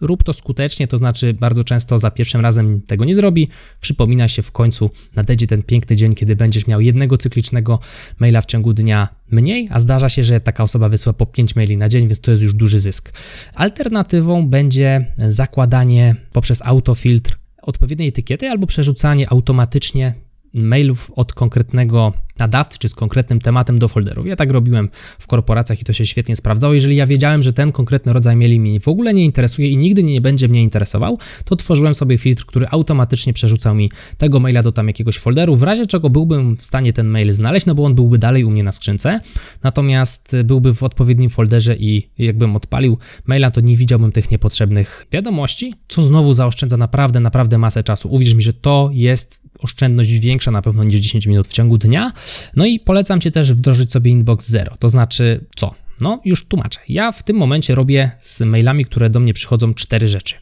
Rób 0.00 0.22
to 0.22 0.32
skutecznie, 0.32 0.88
to 0.88 0.98
znaczy 0.98 1.34
bardzo 1.34 1.64
często 1.64 1.98
za 1.98 2.10
pierwszym 2.10 2.40
razem 2.40 2.82
tego 2.82 3.04
nie 3.04 3.14
zrobi. 3.14 3.48
Przypomina 3.80 4.28
się 4.28 4.42
w 4.42 4.52
końcu, 4.52 4.90
nadejdzie 5.16 5.46
ten 5.46 5.62
piękny 5.62 5.96
dzień, 5.96 6.14
kiedy 6.14 6.36
będziesz 6.36 6.66
miał 6.66 6.80
jednego 6.80 7.18
cyklicznego 7.18 7.78
maila 8.18 8.40
w 8.40 8.46
ciągu 8.46 8.72
dnia 8.72 9.08
mniej, 9.30 9.68
a 9.70 9.80
zdarza 9.80 10.08
się, 10.08 10.24
że 10.24 10.40
taka 10.40 10.62
osoba 10.62 10.88
wysyła 10.88 11.12
po 11.12 11.26
5 11.26 11.56
maili 11.56 11.76
na 11.76 11.88
dzień, 11.88 12.06
więc 12.06 12.20
to 12.20 12.30
jest 12.30 12.42
już 12.42 12.54
duży 12.54 12.78
zysk. 12.78 13.12
Alternatywą 13.54 14.48
będzie 14.48 15.12
zakładanie 15.28 16.16
poprzez 16.32 16.62
autofiltr 16.62 17.38
odpowiedniej 17.62 18.08
etykiety 18.08 18.48
albo 18.48 18.66
przerzucanie 18.66 19.30
automatycznie 19.32 20.14
mailów 20.54 21.10
od 21.16 21.32
konkretnego 21.32 22.12
nadawcy 22.38 22.78
czy 22.78 22.88
z 22.88 22.94
konkretnym 22.94 23.40
tematem 23.40 23.78
do 23.78 23.88
folderów. 23.88 24.26
Ja 24.26 24.36
tak 24.36 24.50
robiłem 24.50 24.88
w 25.18 25.26
korporacjach 25.26 25.80
i 25.80 25.84
to 25.84 25.92
się 25.92 26.06
świetnie 26.06 26.36
sprawdzało. 26.36 26.74
Jeżeli 26.74 26.96
ja 26.96 27.06
wiedziałem, 27.06 27.42
że 27.42 27.52
ten 27.52 27.72
konkretny 27.72 28.12
rodzaj 28.12 28.36
maili 28.36 28.60
mnie 28.60 28.80
w 28.80 28.88
ogóle 28.88 29.14
nie 29.14 29.24
interesuje 29.24 29.68
i 29.68 29.76
nigdy 29.76 30.02
nie 30.02 30.20
będzie 30.20 30.48
mnie 30.48 30.62
interesował, 30.62 31.18
to 31.44 31.56
tworzyłem 31.56 31.94
sobie 31.94 32.18
filtr, 32.18 32.44
który 32.46 32.66
automatycznie 32.70 33.32
przerzucał 33.32 33.74
mi 33.74 33.90
tego 34.18 34.40
maila 34.40 34.62
do 34.62 34.72
tam 34.72 34.86
jakiegoś 34.86 35.18
folderu, 35.18 35.56
w 35.56 35.62
razie 35.62 35.86
czego 35.86 36.10
byłbym 36.10 36.56
w 36.56 36.64
stanie 36.64 36.92
ten 36.92 37.06
mail 37.06 37.32
znaleźć, 37.32 37.66
no 37.66 37.74
bo 37.74 37.84
on 37.84 37.94
byłby 37.94 38.18
dalej 38.18 38.44
u 38.44 38.50
mnie 38.50 38.62
na 38.62 38.72
skrzynce, 38.72 39.20
natomiast 39.62 40.36
byłby 40.44 40.74
w 40.74 40.82
odpowiednim 40.82 41.30
folderze 41.30 41.76
i 41.76 42.08
jakbym 42.18 42.56
odpalił 42.56 42.98
maila, 43.26 43.50
to 43.50 43.60
nie 43.60 43.76
widziałbym 43.76 44.12
tych 44.12 44.30
niepotrzebnych 44.30 45.06
wiadomości, 45.12 45.74
co 45.88 46.02
znowu 46.02 46.34
zaoszczędza 46.34 46.76
naprawdę, 46.76 47.20
naprawdę 47.20 47.58
masę 47.58 47.84
czasu. 47.84 48.08
Uwierz 48.12 48.34
mi, 48.34 48.42
że 48.42 48.52
to 48.52 48.90
jest 48.92 49.40
oszczędność 49.62 50.10
większa 50.10 50.50
na 50.50 50.62
pewno 50.62 50.84
niż 50.84 51.00
10 51.00 51.26
minut 51.26 51.48
w 51.48 51.52
ciągu 51.52 51.78
dnia. 51.78 52.12
No 52.56 52.66
i 52.66 52.80
polecam 52.80 53.20
Ci 53.20 53.32
też 53.32 53.52
wdrożyć 53.52 53.92
sobie 53.92 54.10
Inbox 54.10 54.50
Zero. 54.50 54.76
To 54.78 54.88
znaczy 54.88 55.44
co? 55.56 55.74
No 56.00 56.20
już 56.24 56.48
tłumaczę. 56.48 56.80
Ja 56.88 57.12
w 57.12 57.22
tym 57.22 57.36
momencie 57.36 57.74
robię 57.74 58.10
z 58.20 58.40
mailami, 58.40 58.84
które 58.84 59.10
do 59.10 59.20
mnie 59.20 59.34
przychodzą, 59.34 59.74
cztery 59.74 60.08
rzeczy. 60.08 60.34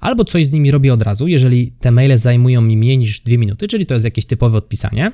Albo 0.00 0.24
coś 0.24 0.46
z 0.46 0.50
nimi 0.50 0.70
robię 0.70 0.92
od 0.92 1.02
razu, 1.02 1.28
jeżeli 1.28 1.72
te 1.72 1.90
maile 1.90 2.18
zajmują 2.18 2.60
mi 2.60 2.76
mniej 2.76 2.98
niż 2.98 3.20
2 3.20 3.38
minuty, 3.38 3.68
czyli 3.68 3.86
to 3.86 3.94
jest 3.94 4.04
jakieś 4.04 4.26
typowe 4.26 4.58
odpisanie. 4.58 5.12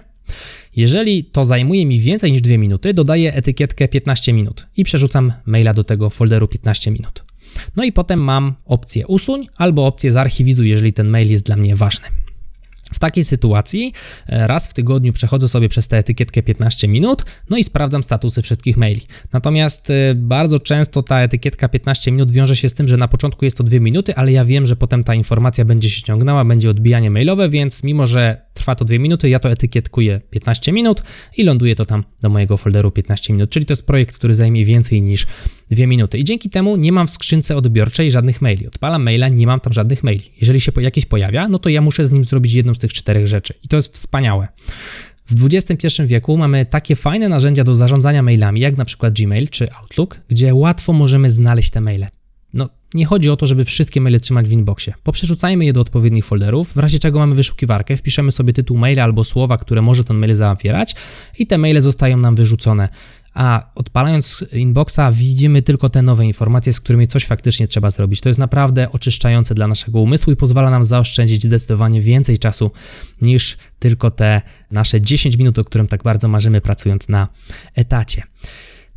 Jeżeli 0.77 1.25
to 1.25 1.45
zajmuje 1.45 1.87
mi 1.87 2.01
więcej 2.01 2.33
niż 2.33 2.43
2 2.43 2.59
minuty, 2.59 2.95
dodaję 2.95 3.35
etykietkę 3.35 3.89
15 3.89 4.33
minut 4.33 4.67
i 4.77 4.85
przerzucam 4.85 5.33
maila 5.47 5.75
do 5.75 5.85
tego 5.85 6.11
folderu 6.11 6.49
15 6.49 6.91
minut. 6.91 7.25
No 7.77 7.85
i 7.85 7.93
potem 7.93 8.21
mam 8.21 8.55
opcję 8.65 9.07
usuń 9.07 9.47
albo 9.57 9.87
opcję 9.87 10.13
zarchiwizuj, 10.13 10.69
jeżeli 10.69 10.93
ten 10.93 11.09
mail 11.09 11.31
jest 11.31 11.47
dla 11.47 11.57
mnie 11.57 11.77
ważny. 11.77 12.07
W 12.93 12.99
takiej 12.99 13.25
sytuacji 13.25 13.93
e, 14.29 14.47
raz 14.47 14.67
w 14.69 14.75
tygodniu 14.75 15.13
przechodzę 15.13 15.49
sobie 15.49 15.69
przez 15.69 15.89
tę 15.89 15.99
etykietkę 15.99 16.43
15 16.43 16.89
minut, 16.89 17.25
no 17.51 17.57
i 17.57 17.65
sprawdzam 17.65 18.03
statusy 18.03 18.43
wszystkich 18.43 18.77
maili. 18.77 19.01
Natomiast 19.33 19.91
e, 19.91 20.15
bardzo 20.15 20.59
często 20.59 21.03
ta 21.03 21.21
etykietka 21.21 21.69
15 21.69 22.13
minut 22.13 22.33
wiąże 22.33 22.57
się 22.57 22.69
z 22.69 22.75
tym, 22.75 22.89
że 22.89 22.97
na 22.97 23.09
początku 23.09 23.45
jest 23.45 23.57
to 23.57 23.65
2 23.65 23.81
minuty, 23.81 24.17
ale 24.17 24.33
ja 24.33 24.45
wiem, 24.45 24.67
że 24.67 24.77
potem 24.77 25.05
ta 25.05 25.15
informacja 25.15 25.65
będzie 25.65 25.91
się 25.91 26.03
ciągnęła, 26.03 26.45
będzie 26.45 26.71
odbijanie 26.71 27.11
mailowe, 27.11 27.49
więc 27.49 27.85
mimo, 27.85 28.07
że 28.07 28.47
trwa 28.55 28.75
to 28.75 28.85
2 28.85 28.99
minuty, 28.99 29.29
ja 29.29 29.39
to 29.39 29.51
etykietkuję 29.51 30.21
15 30.31 30.73
minut 30.73 31.03
i 31.37 31.45
ląduje 31.45 31.75
to 31.75 31.85
tam 31.85 32.05
do 32.23 32.29
mojego 32.29 32.57
folderu 32.57 32.91
15 32.91 33.33
minut, 33.33 33.51
czyli 33.51 33.67
to 33.67 33.73
jest 33.73 33.87
projekt, 33.87 34.19
który 34.19 34.35
zajmie 34.35 34.65
więcej 34.65 35.03
niż 35.03 35.27
2 35.71 35.87
minuty. 35.87 36.19
I 36.19 36.25
dzięki 36.25 36.51
temu 36.51 36.77
nie 36.77 36.93
mam 36.93 37.07
w 37.07 37.11
skrzynce 37.11 37.57
odbiorczej 37.57 38.11
żadnych 38.11 38.43
maili. 38.43 38.67
Odpalam 38.67 39.03
maila, 39.03 39.29
nie 39.29 39.47
mam 39.47 39.61
tam 39.61 39.73
żadnych 39.73 40.05
maili. 40.05 40.25
Jeżeli 40.41 40.61
się 40.61 40.73
jakiś 40.81 41.07
pojawia, 41.07 41.49
no 41.49 41.59
to 41.59 41.69
ja 41.69 41.81
muszę 41.81 42.07
z 42.07 42.13
nim 42.13 42.25
zrobić 42.25 42.53
jedną 42.53 42.75
z 42.75 42.79
tych 42.79 42.93
czterech 42.93 43.27
rzeczy. 43.27 43.55
I 43.63 43.69
to 43.69 43.77
jest 43.77 43.95
wspaniałe. 43.95 44.49
W 45.27 45.47
XXI 45.55 46.03
wieku 46.07 46.37
mamy 46.37 46.67
takie 46.67 46.97
fajne 46.97 47.29
narzędzia 47.29 47.65
do 47.65 47.77
zarządzania 47.77 48.23
mailami, 48.23 48.61
jak 48.61 48.77
na 48.77 48.85
przykład 48.85 49.15
Gmail 49.15 49.49
czy 49.49 49.73
Outlook, 49.73 50.21
gdzie 50.29 50.55
łatwo 50.55 50.93
możemy 50.93 51.31
znaleźć 51.31 51.71
te 51.71 51.81
maile. 51.81 52.07
No, 52.55 52.69
nie 52.95 53.07
chodzi 53.07 53.31
o 53.31 53.37
to, 53.37 53.47
żeby 53.47 53.65
wszystkie 53.65 54.01
maile 54.01 54.21
trzymać 54.21 54.49
w 54.49 54.53
inboxie. 54.53 54.95
Poprzerzucajmy 55.03 55.65
je 55.65 55.73
do 55.73 55.81
odpowiednich 55.81 56.25
folderów, 56.25 56.73
w 56.73 56.77
razie 56.77 56.99
czego 56.99 57.19
mamy 57.19 57.35
wyszukiwarkę, 57.35 57.97
wpiszemy 57.97 58.33
sobie 58.33 58.53
tytuł 58.53 58.79
maila 58.79 59.05
albo 59.05 59.25
słowa, 59.25 59.57
które 59.57 59.83
może 59.83 60.05
ten 60.05 60.17
mail 60.17 60.35
zawierać 60.35 60.95
i 61.39 61.47
te 61.47 61.59
maile 61.59 61.81
zostają 61.81 62.17
nam 62.17 62.35
wyrzucone 62.35 62.89
a 63.37 63.71
odpalając 63.75 64.45
inboxa 64.53 65.13
widzimy 65.13 65.63
tylko 65.63 65.89
te 65.89 66.03
nowe 66.03 66.27
informacje, 66.27 66.73
z 66.73 66.81
którymi 66.81 67.07
coś 67.07 67.25
faktycznie 67.25 67.69
trzeba 67.69 67.91
zrobić. 67.91 68.21
To 68.21 68.29
jest 68.29 68.39
naprawdę 68.39 68.93
oczyszczające 68.93 69.55
dla 69.55 69.69
naszego 69.69 70.01
umysłu 70.01 70.33
i 70.33 70.37
pozwala 70.37 70.71
nam 70.71 70.85
zaoszczędzić 70.85 71.45
zdecydowanie 71.45 72.01
więcej 72.01 72.39
czasu 72.39 72.71
niż 73.23 73.59
tylko 73.79 74.11
te 74.11 74.43
nasze 74.71 75.01
10 75.01 75.37
minut, 75.37 75.59
o 75.59 75.65
którym 75.65 75.89
tak 75.89 76.03
bardzo 76.03 76.29
marzymy 76.29 76.61
pracując 76.61 77.09
na 77.09 77.29
etacie. 77.75 78.23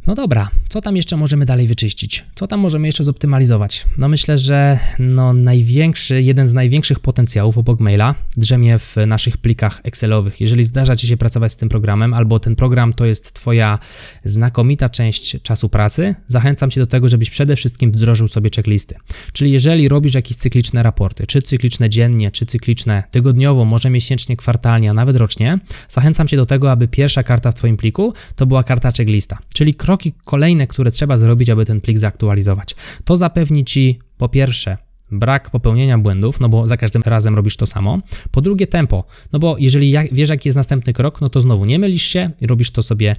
No 0.08 0.16
dobra, 0.16 0.50
co 0.70 0.82
tam 0.82 0.96
jeszcze 0.96 1.18
możemy 1.18 1.46
dalej 1.46 1.68
wyczyścić? 1.68 2.26
Co 2.36 2.48
tam 2.48 2.60
możemy 2.60 2.88
jeszcze 2.88 3.04
zoptymalizować? 3.04 3.86
No 3.98 4.08
myślę, 4.08 4.38
że 4.38 4.80
no 5.00 5.34
największy, 5.34 6.22
jeden 6.22 6.48
z 6.48 6.54
największych 6.54 7.00
potencjałów 7.00 7.58
obok 7.58 7.80
maila 7.80 8.16
drzemie 8.38 8.80
w 8.80 8.96
naszych 9.08 9.38
plikach 9.38 9.82
Excelowych. 9.84 10.42
Jeżeli 10.42 10.64
zdarza 10.64 10.96
Ci 10.96 11.08
się 11.08 11.18
pracować 11.18 11.52
z 11.52 11.58
tym 11.58 11.70
programem, 11.70 12.14
albo 12.14 12.40
ten 12.40 12.56
program 12.56 12.94
to 12.94 13.06
jest 13.06 13.34
Twoja 13.34 13.80
znakomita 14.26 14.90
część 14.90 15.42
czasu 15.42 15.70
pracy, 15.70 16.16
zachęcam 16.28 16.72
Cię 16.72 16.82
do 16.82 16.88
tego, 16.88 17.10
żebyś 17.10 17.30
przede 17.30 17.56
wszystkim 17.56 17.92
wdrożył 17.92 18.28
sobie 18.28 18.50
checklisty. 18.56 18.96
Czyli 19.34 19.52
jeżeli 19.52 19.90
robisz 19.90 20.14
jakieś 20.14 20.38
cykliczne 20.38 20.84
raporty, 20.84 21.28
czy 21.28 21.42
cykliczne 21.42 21.90
dziennie, 21.90 22.32
czy 22.32 22.46
cykliczne 22.46 23.04
tygodniowo, 23.12 23.66
może 23.66 23.90
miesięcznie, 23.90 24.38
kwartalnie, 24.38 24.90
a 24.92 24.94
nawet 24.94 25.16
rocznie, 25.16 25.58
zachęcam 25.90 26.28
Cię 26.28 26.38
do 26.38 26.46
tego, 26.46 26.72
aby 26.72 26.88
pierwsza 26.88 27.24
karta 27.24 27.52
w 27.52 27.56
Twoim 27.56 27.78
pliku 27.78 28.14
to 28.36 28.46
była 28.46 28.64
karta 28.64 28.92
checklista, 28.92 29.38
czyli 29.54 29.74
kroki 29.90 30.14
kolejne, 30.26 30.68
które 30.68 30.92
trzeba 30.92 31.18
zrobić, 31.18 31.50
aby 31.50 31.66
ten 31.66 31.82
plik 31.82 31.98
zaktualizować. 31.98 32.76
To 33.06 33.18
zapewni 33.18 33.66
Ci 33.66 34.00
po 34.18 34.30
pierwsze 34.30 34.78
brak 35.12 35.50
popełnienia 35.50 35.98
błędów, 35.98 36.40
no 36.40 36.50
bo 36.50 36.68
za 36.68 36.78
każdym 36.78 37.02
razem 37.06 37.36
robisz 37.36 37.58
to 37.58 37.66
samo. 37.66 38.00
Po 38.32 38.42
drugie 38.42 38.68
tempo, 38.68 39.04
no 39.32 39.40
bo 39.40 39.56
jeżeli 39.60 39.96
wiesz 40.12 40.30
jaki 40.30 40.50
jest 40.50 40.56
następny 40.56 40.94
krok, 40.94 41.22
no 41.22 41.30
to 41.30 41.42
znowu 41.42 41.66
nie 41.66 41.80
mylisz 41.80 42.04
się 42.04 42.32
i 42.42 42.48
robisz 42.48 42.72
to 42.72 42.84
sobie 42.84 43.16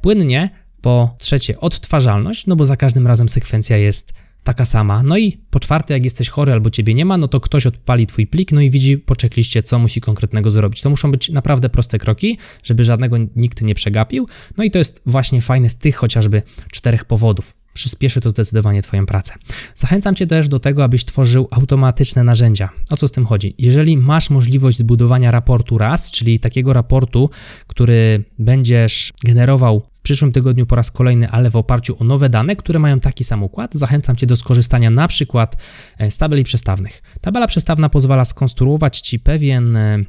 płynnie. 0.00 0.50
Po 0.80 1.16
trzecie 1.18 1.60
odtwarzalność, 1.60 2.46
no 2.46 2.56
bo 2.56 2.64
za 2.64 2.76
każdym 2.76 3.06
razem 3.06 3.28
sekwencja 3.28 3.76
jest 3.76 4.12
taka 4.44 4.64
sama. 4.64 5.02
No 5.02 5.18
i 5.18 5.38
po 5.50 5.60
czwarte, 5.60 5.94
jak 5.94 6.04
jesteś 6.04 6.28
chory 6.28 6.52
albo 6.52 6.70
ciebie 6.70 6.94
nie 6.94 7.04
ma, 7.04 7.16
no 7.16 7.28
to 7.28 7.40
ktoś 7.40 7.66
odpali 7.66 8.06
twój 8.06 8.26
plik, 8.26 8.52
no 8.52 8.60
i 8.60 8.70
widzi 8.70 8.98
po 8.98 9.14
checkliście, 9.22 9.62
co 9.62 9.78
musi 9.78 10.00
konkretnego 10.00 10.50
zrobić. 10.50 10.80
To 10.80 10.90
muszą 10.90 11.10
być 11.10 11.30
naprawdę 11.30 11.68
proste 11.68 11.98
kroki, 11.98 12.38
żeby 12.62 12.84
żadnego 12.84 13.16
nikt 13.36 13.62
nie 13.62 13.74
przegapił. 13.74 14.28
No 14.56 14.64
i 14.64 14.70
to 14.70 14.78
jest 14.78 15.02
właśnie 15.06 15.42
fajne 15.42 15.70
z 15.70 15.76
tych 15.76 15.96
chociażby 15.96 16.42
czterech 16.72 17.04
powodów. 17.04 17.54
Przyspieszy 17.74 18.20
to 18.20 18.30
zdecydowanie 18.30 18.82
Twoją 18.82 19.06
pracę. 19.06 19.34
Zachęcam 19.74 20.14
Cię 20.14 20.26
też 20.26 20.48
do 20.48 20.60
tego, 20.60 20.84
abyś 20.84 21.04
tworzył 21.04 21.48
automatyczne 21.50 22.24
narzędzia. 22.24 22.70
O 22.90 22.96
co 22.96 23.08
z 23.08 23.12
tym 23.12 23.26
chodzi? 23.26 23.54
Jeżeli 23.58 23.96
masz 23.96 24.30
możliwość 24.30 24.78
zbudowania 24.78 25.30
raportu 25.30 25.78
raz, 25.78 26.10
czyli 26.10 26.40
takiego 26.40 26.72
raportu, 26.72 27.30
który 27.66 28.24
będziesz 28.38 29.12
generował 29.24 29.82
przyszłym 30.04 30.32
tygodniu 30.32 30.66
po 30.66 30.76
raz 30.76 30.90
kolejny, 30.90 31.30
ale 31.30 31.50
w 31.50 31.56
oparciu 31.56 31.96
o 31.98 32.04
nowe 32.04 32.28
dane, 32.28 32.56
które 32.56 32.78
mają 32.78 33.00
taki 33.00 33.24
sam 33.24 33.42
układ, 33.42 33.74
zachęcam 33.74 34.16
Cię 34.16 34.26
do 34.26 34.36
skorzystania 34.36 34.90
na 34.90 35.08
przykład 35.08 35.56
e, 35.98 36.10
z 36.10 36.18
tabeli 36.18 36.44
przestawnych. 36.44 37.02
Tabela 37.20 37.46
przestawna 37.46 37.88
pozwala 37.88 38.24
skonstruować 38.24 39.00
Ci 39.00 39.20
pewien 39.20 39.76
e, 39.76 40.04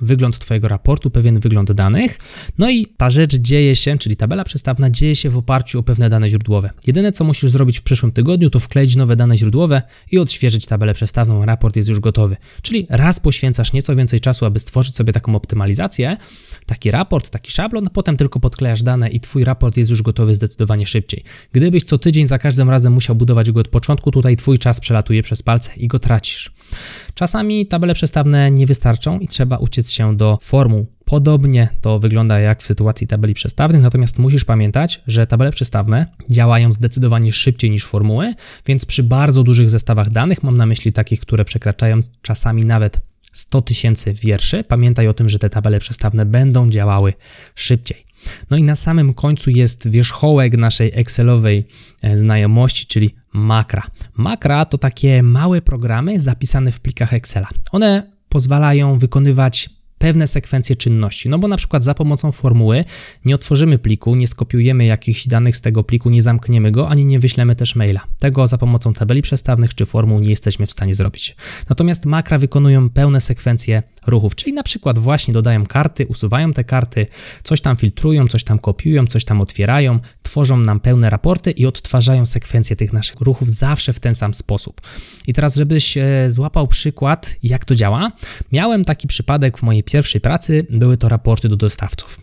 wygląd 0.00 0.38
Twojego 0.38 0.68
raportu, 0.68 1.10
pewien 1.10 1.40
wygląd 1.40 1.72
danych. 1.72 2.18
No 2.58 2.70
i 2.70 2.86
ta 2.86 3.10
rzecz 3.10 3.36
dzieje 3.36 3.76
się, 3.76 3.98
czyli 3.98 4.16
tabela 4.16 4.44
przestawna 4.44 4.90
dzieje 4.90 5.16
się 5.16 5.30
w 5.30 5.36
oparciu 5.36 5.78
o 5.78 5.82
pewne 5.82 6.08
dane 6.08 6.28
źródłowe. 6.28 6.70
Jedyne 6.86 7.12
co 7.12 7.24
musisz 7.24 7.50
zrobić 7.50 7.78
w 7.78 7.82
przyszłym 7.82 8.12
tygodniu, 8.12 8.50
to 8.50 8.60
wkleić 8.60 8.96
nowe 8.96 9.16
dane 9.16 9.36
źródłowe 9.36 9.82
i 10.10 10.18
odświeżyć 10.18 10.66
tabelę 10.66 10.94
przestawną. 10.94 11.46
Raport 11.46 11.76
jest 11.76 11.88
już 11.88 12.00
gotowy. 12.00 12.36
Czyli 12.62 12.86
raz 12.90 13.20
poświęcasz 13.20 13.72
nieco 13.72 13.96
więcej 13.96 14.20
czasu, 14.20 14.46
aby 14.46 14.58
stworzyć 14.58 14.96
sobie 14.96 15.12
taką 15.12 15.36
optymalizację, 15.36 16.16
taki 16.66 16.90
raport, 16.90 17.30
taki 17.30 17.52
szablon, 17.52 17.90
potem 17.92 18.16
tylko 18.16 18.40
podklejasz 18.40 18.82
dane 18.82 19.10
i 19.10 19.20
Twój 19.20 19.44
raport 19.44 19.76
jest 19.76 19.90
już 19.90 20.02
gotowy 20.02 20.36
zdecydowanie 20.36 20.86
szybciej. 20.86 21.22
Gdybyś 21.52 21.84
co 21.84 21.98
tydzień 21.98 22.26
za 22.26 22.38
każdym 22.38 22.70
razem 22.70 22.92
musiał 22.92 23.16
budować 23.16 23.50
go 23.50 23.60
od 23.60 23.68
początku, 23.68 24.10
tutaj 24.10 24.36
Twój 24.36 24.58
czas 24.58 24.80
przelatuje 24.80 25.22
przez 25.22 25.42
palce 25.42 25.70
i 25.76 25.88
go 25.88 25.98
tracisz. 25.98 26.52
Czasami 27.14 27.66
tabele 27.66 27.94
przestawne 27.94 28.50
nie 28.50 28.66
wystarczą 28.66 29.18
i 29.18 29.28
trzeba 29.28 29.56
uciec 29.56 29.92
się 29.92 30.16
do 30.16 30.38
formuł. 30.42 30.86
Podobnie 31.04 31.68
to 31.80 31.98
wygląda 31.98 32.38
jak 32.38 32.62
w 32.62 32.66
sytuacji 32.66 33.06
tabeli 33.06 33.34
przestawnych, 33.34 33.82
natomiast 33.82 34.18
musisz 34.18 34.44
pamiętać, 34.44 35.00
że 35.06 35.26
tabele 35.26 35.50
przestawne 35.50 36.06
działają 36.30 36.72
zdecydowanie 36.72 37.32
szybciej 37.32 37.70
niż 37.70 37.84
formuły, 37.84 38.34
więc 38.66 38.86
przy 38.86 39.02
bardzo 39.02 39.42
dużych 39.42 39.70
zestawach 39.70 40.10
danych, 40.10 40.42
mam 40.42 40.56
na 40.56 40.66
myśli 40.66 40.92
takich, 40.92 41.20
które 41.20 41.44
przekraczają 41.44 42.00
czasami 42.22 42.64
nawet 42.64 43.00
100 43.32 43.62
tysięcy 43.62 44.12
wierszy, 44.12 44.64
pamiętaj 44.64 45.08
o 45.08 45.14
tym, 45.14 45.28
że 45.28 45.38
te 45.38 45.50
tabele 45.50 45.78
przestawne 45.78 46.26
będą 46.26 46.70
działały 46.70 47.12
szybciej. 47.54 48.11
No 48.50 48.56
i 48.56 48.62
na 48.62 48.74
samym 48.74 49.14
końcu 49.14 49.50
jest 49.50 49.88
wierzchołek 49.88 50.56
naszej 50.56 50.90
Excelowej 50.94 51.66
e, 52.02 52.18
znajomości, 52.18 52.86
czyli 52.86 53.14
makra. 53.32 53.82
Makra 54.14 54.64
to 54.64 54.78
takie 54.78 55.22
małe 55.22 55.62
programy 55.62 56.20
zapisane 56.20 56.72
w 56.72 56.80
plikach 56.80 57.12
Excela. 57.12 57.48
One 57.72 58.12
pozwalają 58.28 58.98
wykonywać 58.98 59.70
pewne 60.02 60.26
sekwencje 60.26 60.76
czynności. 60.76 61.28
No 61.28 61.38
bo 61.38 61.48
na 61.48 61.56
przykład 61.56 61.84
za 61.84 61.94
pomocą 61.94 62.32
formuły 62.32 62.84
nie 63.24 63.34
otworzymy 63.34 63.78
pliku, 63.78 64.14
nie 64.14 64.26
skopiujemy 64.26 64.84
jakichś 64.84 65.26
danych 65.26 65.56
z 65.56 65.60
tego 65.60 65.84
pliku, 65.84 66.10
nie 66.10 66.22
zamkniemy 66.22 66.70
go, 66.70 66.88
ani 66.88 67.04
nie 67.04 67.18
wyślemy 67.18 67.56
też 67.56 67.76
maila. 67.76 68.00
Tego 68.18 68.46
za 68.46 68.58
pomocą 68.58 68.92
tabeli 68.92 69.22
przestawnych 69.22 69.74
czy 69.74 69.86
formuł 69.86 70.18
nie 70.18 70.30
jesteśmy 70.30 70.66
w 70.66 70.72
stanie 70.72 70.94
zrobić. 70.94 71.36
Natomiast 71.68 72.06
makra 72.06 72.38
wykonują 72.38 72.90
pełne 72.90 73.20
sekwencje 73.20 73.82
ruchów, 74.06 74.34
czyli 74.34 74.52
na 74.52 74.62
przykład 74.62 74.98
właśnie 74.98 75.34
dodają 75.34 75.66
karty, 75.66 76.06
usuwają 76.06 76.52
te 76.52 76.64
karty, 76.64 77.06
coś 77.42 77.60
tam 77.60 77.76
filtrują, 77.76 78.28
coś 78.28 78.44
tam 78.44 78.58
kopiują, 78.58 79.06
coś 79.06 79.24
tam 79.24 79.40
otwierają, 79.40 80.00
tworzą 80.32 80.56
nam 80.56 80.80
pełne 80.80 81.10
raporty 81.10 81.50
i 81.50 81.66
odtwarzają 81.66 82.26
sekwencje 82.26 82.76
tych 82.76 82.92
naszych 82.92 83.20
ruchów 83.20 83.48
zawsze 83.48 83.92
w 83.92 84.00
ten 84.00 84.14
sam 84.14 84.34
sposób. 84.34 84.80
I 85.26 85.32
teraz, 85.32 85.56
żebyś 85.56 85.96
e, 85.96 86.30
złapał 86.30 86.68
przykład, 86.68 87.36
jak 87.42 87.64
to 87.64 87.74
działa, 87.74 88.12
miałem 88.52 88.84
taki 88.84 89.08
przypadek 89.08 89.58
w 89.58 89.62
mojej 89.62 89.82
pierwszej 89.82 90.20
pracy, 90.20 90.66
były 90.70 90.96
to 90.96 91.08
raporty 91.08 91.48
do 91.48 91.56
dostawców. 91.56 92.20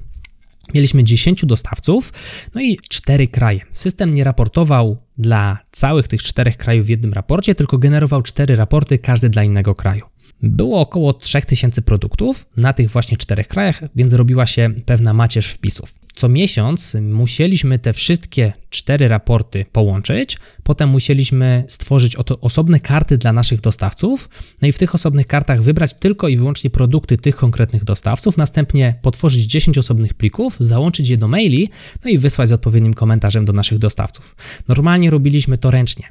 Mieliśmy 0.73 1.03
10 1.03 1.45
dostawców, 1.45 2.13
no 2.55 2.61
i 2.61 2.77
4 2.89 3.27
kraje. 3.27 3.59
System 3.71 4.13
nie 4.13 4.23
raportował 4.23 4.97
dla 5.17 5.59
całych 5.71 6.07
tych 6.07 6.23
czterech 6.23 6.57
krajów 6.57 6.85
w 6.85 6.89
jednym 6.89 7.13
raporcie, 7.13 7.55
tylko 7.55 7.77
generował 7.77 8.21
4 8.21 8.55
raporty, 8.55 8.97
każdy 8.97 9.29
dla 9.29 9.43
innego 9.43 9.75
kraju. 9.75 10.05
Było 10.41 10.81
około 10.81 11.13
3000 11.13 11.81
produktów 11.81 12.45
na 12.57 12.73
tych 12.73 12.89
właśnie 12.89 13.17
czterech 13.17 13.47
krajach, 13.47 13.81
więc 13.95 14.13
robiła 14.13 14.45
się 14.45 14.69
pewna 14.85 15.13
macierz 15.13 15.47
wpisów. 15.47 15.98
Co 16.15 16.29
miesiąc 16.29 16.97
musieliśmy 17.01 17.79
te 17.79 17.93
wszystkie 17.93 18.53
cztery 18.69 19.07
raporty 19.07 19.65
połączyć, 19.71 20.37
potem 20.63 20.89
musieliśmy 20.89 21.63
stworzyć 21.67 22.15
osobne 22.41 22.79
karty 22.79 23.17
dla 23.17 23.33
naszych 23.33 23.61
dostawców, 23.61 24.29
no 24.61 24.67
i 24.67 24.71
w 24.71 24.77
tych 24.77 24.95
osobnych 24.95 25.27
kartach 25.27 25.61
wybrać 25.61 25.93
tylko 25.93 26.27
i 26.27 26.37
wyłącznie 26.37 26.69
produkty 26.69 27.17
tych 27.17 27.35
konkretnych 27.35 27.83
dostawców, 27.83 28.37
następnie 28.37 28.95
potworzyć 29.01 29.43
10 29.43 29.77
osobnych 29.77 30.13
plików, 30.13 30.57
załączyć 30.59 31.09
je 31.09 31.17
do 31.17 31.27
maili, 31.27 31.69
no 32.05 32.11
i 32.11 32.17
wysłać 32.17 32.49
z 32.49 32.51
odpowiednim 32.51 32.93
komentarzem 32.93 33.45
do 33.45 33.53
naszych 33.53 33.77
dostawców. 33.77 34.35
Normalnie 34.67 35.09
robiliśmy 35.09 35.57
to 35.57 35.71
ręcznie. 35.71 36.05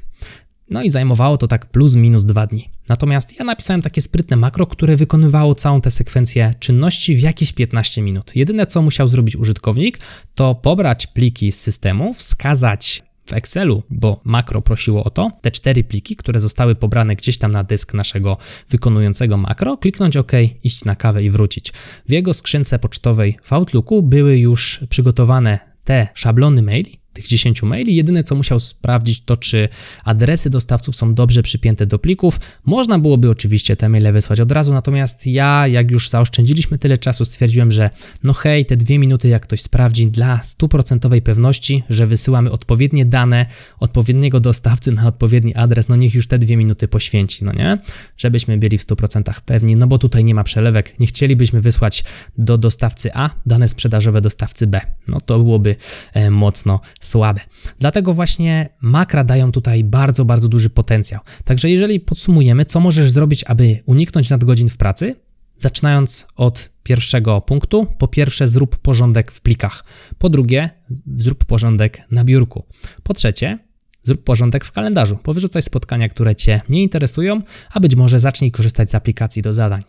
No 0.69 0.83
i 0.83 0.89
zajmowało 0.89 1.37
to 1.37 1.47
tak 1.47 1.65
plus 1.65 1.95
minus 1.95 2.25
dwa 2.25 2.47
dni. 2.47 2.69
Natomiast 2.89 3.39
ja 3.39 3.45
napisałem 3.45 3.81
takie 3.81 4.01
sprytne 4.01 4.37
makro, 4.37 4.67
które 4.67 4.95
wykonywało 4.95 5.55
całą 5.55 5.81
tę 5.81 5.91
sekwencję 5.91 6.53
czynności 6.59 7.15
w 7.15 7.19
jakieś 7.19 7.51
15 7.51 8.01
minut. 8.01 8.35
Jedyne 8.35 8.65
co 8.65 8.81
musiał 8.81 9.07
zrobić 9.07 9.35
użytkownik, 9.35 9.99
to 10.35 10.55
pobrać 10.55 11.07
pliki 11.07 11.51
z 11.51 11.61
systemu, 11.61 12.13
wskazać 12.13 13.03
w 13.29 13.33
Excelu, 13.33 13.83
bo 13.89 14.21
makro 14.23 14.61
prosiło 14.61 15.03
o 15.03 15.09
to, 15.09 15.31
te 15.41 15.51
cztery 15.51 15.83
pliki, 15.83 16.15
które 16.15 16.39
zostały 16.39 16.75
pobrane 16.75 17.15
gdzieś 17.15 17.37
tam 17.37 17.51
na 17.51 17.63
dysk 17.63 17.93
naszego 17.93 18.37
wykonującego 18.69 19.37
makro, 19.37 19.77
kliknąć 19.77 20.17
OK, 20.17 20.31
iść 20.63 20.85
na 20.85 20.95
kawę 20.95 21.21
i 21.23 21.29
wrócić. 21.29 21.73
W 22.07 22.11
jego 22.11 22.33
skrzynce 22.33 22.79
pocztowej 22.79 23.37
w 23.43 23.53
Outlooku 23.53 24.03
były 24.03 24.37
już 24.37 24.79
przygotowane 24.89 25.59
te 25.83 26.07
szablony 26.13 26.61
maili, 26.61 26.98
tych 27.19 27.27
10 27.27 27.63
maili. 27.63 27.95
Jedyne 27.95 28.23
co 28.23 28.35
musiał 28.35 28.59
sprawdzić 28.59 29.21
to, 29.21 29.37
czy 29.37 29.69
adresy 30.03 30.49
dostawców 30.49 30.95
są 30.95 31.13
dobrze 31.13 31.43
przypięte 31.43 31.85
do 31.85 31.99
plików. 31.99 32.39
Można 32.65 32.99
byłoby 32.99 33.29
oczywiście 33.29 33.75
te 33.75 33.89
maile 33.89 34.13
wysłać 34.13 34.39
od 34.39 34.51
razu, 34.51 34.73
natomiast 34.73 35.27
ja, 35.27 35.67
jak 35.67 35.91
już 35.91 36.09
zaoszczędziliśmy 36.09 36.77
tyle 36.77 36.97
czasu, 36.97 37.25
stwierdziłem, 37.25 37.71
że 37.71 37.89
no 38.23 38.33
hej, 38.33 38.65
te 38.65 38.77
dwie 38.77 38.99
minuty 38.99 39.27
jak 39.27 39.43
ktoś 39.43 39.61
sprawdzi 39.61 40.07
dla 40.07 40.43
stuprocentowej 40.43 41.21
pewności, 41.21 41.83
że 41.89 42.07
wysyłamy 42.07 42.51
odpowiednie 42.51 43.05
dane 43.05 43.45
odpowiedniego 43.79 44.39
dostawcy 44.39 44.91
na 44.91 45.07
odpowiedni 45.07 45.55
adres, 45.55 45.89
no 45.89 45.95
niech 45.95 46.13
już 46.13 46.27
te 46.27 46.39
dwie 46.39 46.57
minuty 46.57 46.87
poświęci, 46.87 47.45
no 47.45 47.53
nie? 47.53 47.77
Żebyśmy 48.17 48.57
byli 48.57 48.77
w 48.77 48.81
100% 48.85 49.41
pewni, 49.45 49.75
no 49.75 49.87
bo 49.87 49.97
tutaj 49.97 50.23
nie 50.23 50.35
ma 50.35 50.43
przelewek. 50.43 50.99
Nie 50.99 51.07
chcielibyśmy 51.07 51.61
wysłać 51.61 52.03
do 52.37 52.57
dostawcy 52.57 53.09
A 53.13 53.29
dane 53.45 53.67
sprzedażowe 53.67 54.21
dostawcy 54.21 54.67
B. 54.67 54.81
No 55.07 55.21
to 55.21 55.37
byłoby 55.37 55.75
e, 56.13 56.29
mocno 56.29 56.79
słabe. 57.09 57.41
Dlatego 57.79 58.13
właśnie 58.13 58.69
makra 58.81 59.23
dają 59.23 59.51
tutaj 59.51 59.83
bardzo, 59.83 60.25
bardzo 60.25 60.47
duży 60.47 60.69
potencjał. 60.69 61.21
Także 61.43 61.69
jeżeli 61.69 61.99
podsumujemy, 61.99 62.65
co 62.65 62.79
możesz 62.79 63.11
zrobić, 63.11 63.43
aby 63.43 63.83
uniknąć 63.85 64.29
nadgodzin 64.29 64.69
w 64.69 64.77
pracy, 64.77 65.15
zaczynając 65.57 66.27
od 66.35 66.71
pierwszego 66.83 67.41
punktu, 67.41 67.87
po 67.97 68.07
pierwsze 68.07 68.47
zrób 68.47 68.77
porządek 68.77 69.31
w 69.31 69.41
plikach. 69.41 69.85
Po 70.17 70.29
drugie, 70.29 70.69
zrób 71.15 71.45
porządek 71.45 72.01
na 72.11 72.23
biurku. 72.23 72.63
Po 73.03 73.13
trzecie, 73.13 73.57
zrób 74.03 74.23
porządek 74.23 74.65
w 74.65 74.71
kalendarzu. 74.71 75.17
Powyrzucaj 75.17 75.61
spotkania, 75.61 76.09
które 76.09 76.35
Cię 76.35 76.61
nie 76.69 76.83
interesują, 76.83 77.41
a 77.71 77.79
być 77.79 77.95
może 77.95 78.19
zacznij 78.19 78.51
korzystać 78.51 78.91
z 78.91 78.95
aplikacji 78.95 79.41
do 79.41 79.53
zadań. 79.53 79.81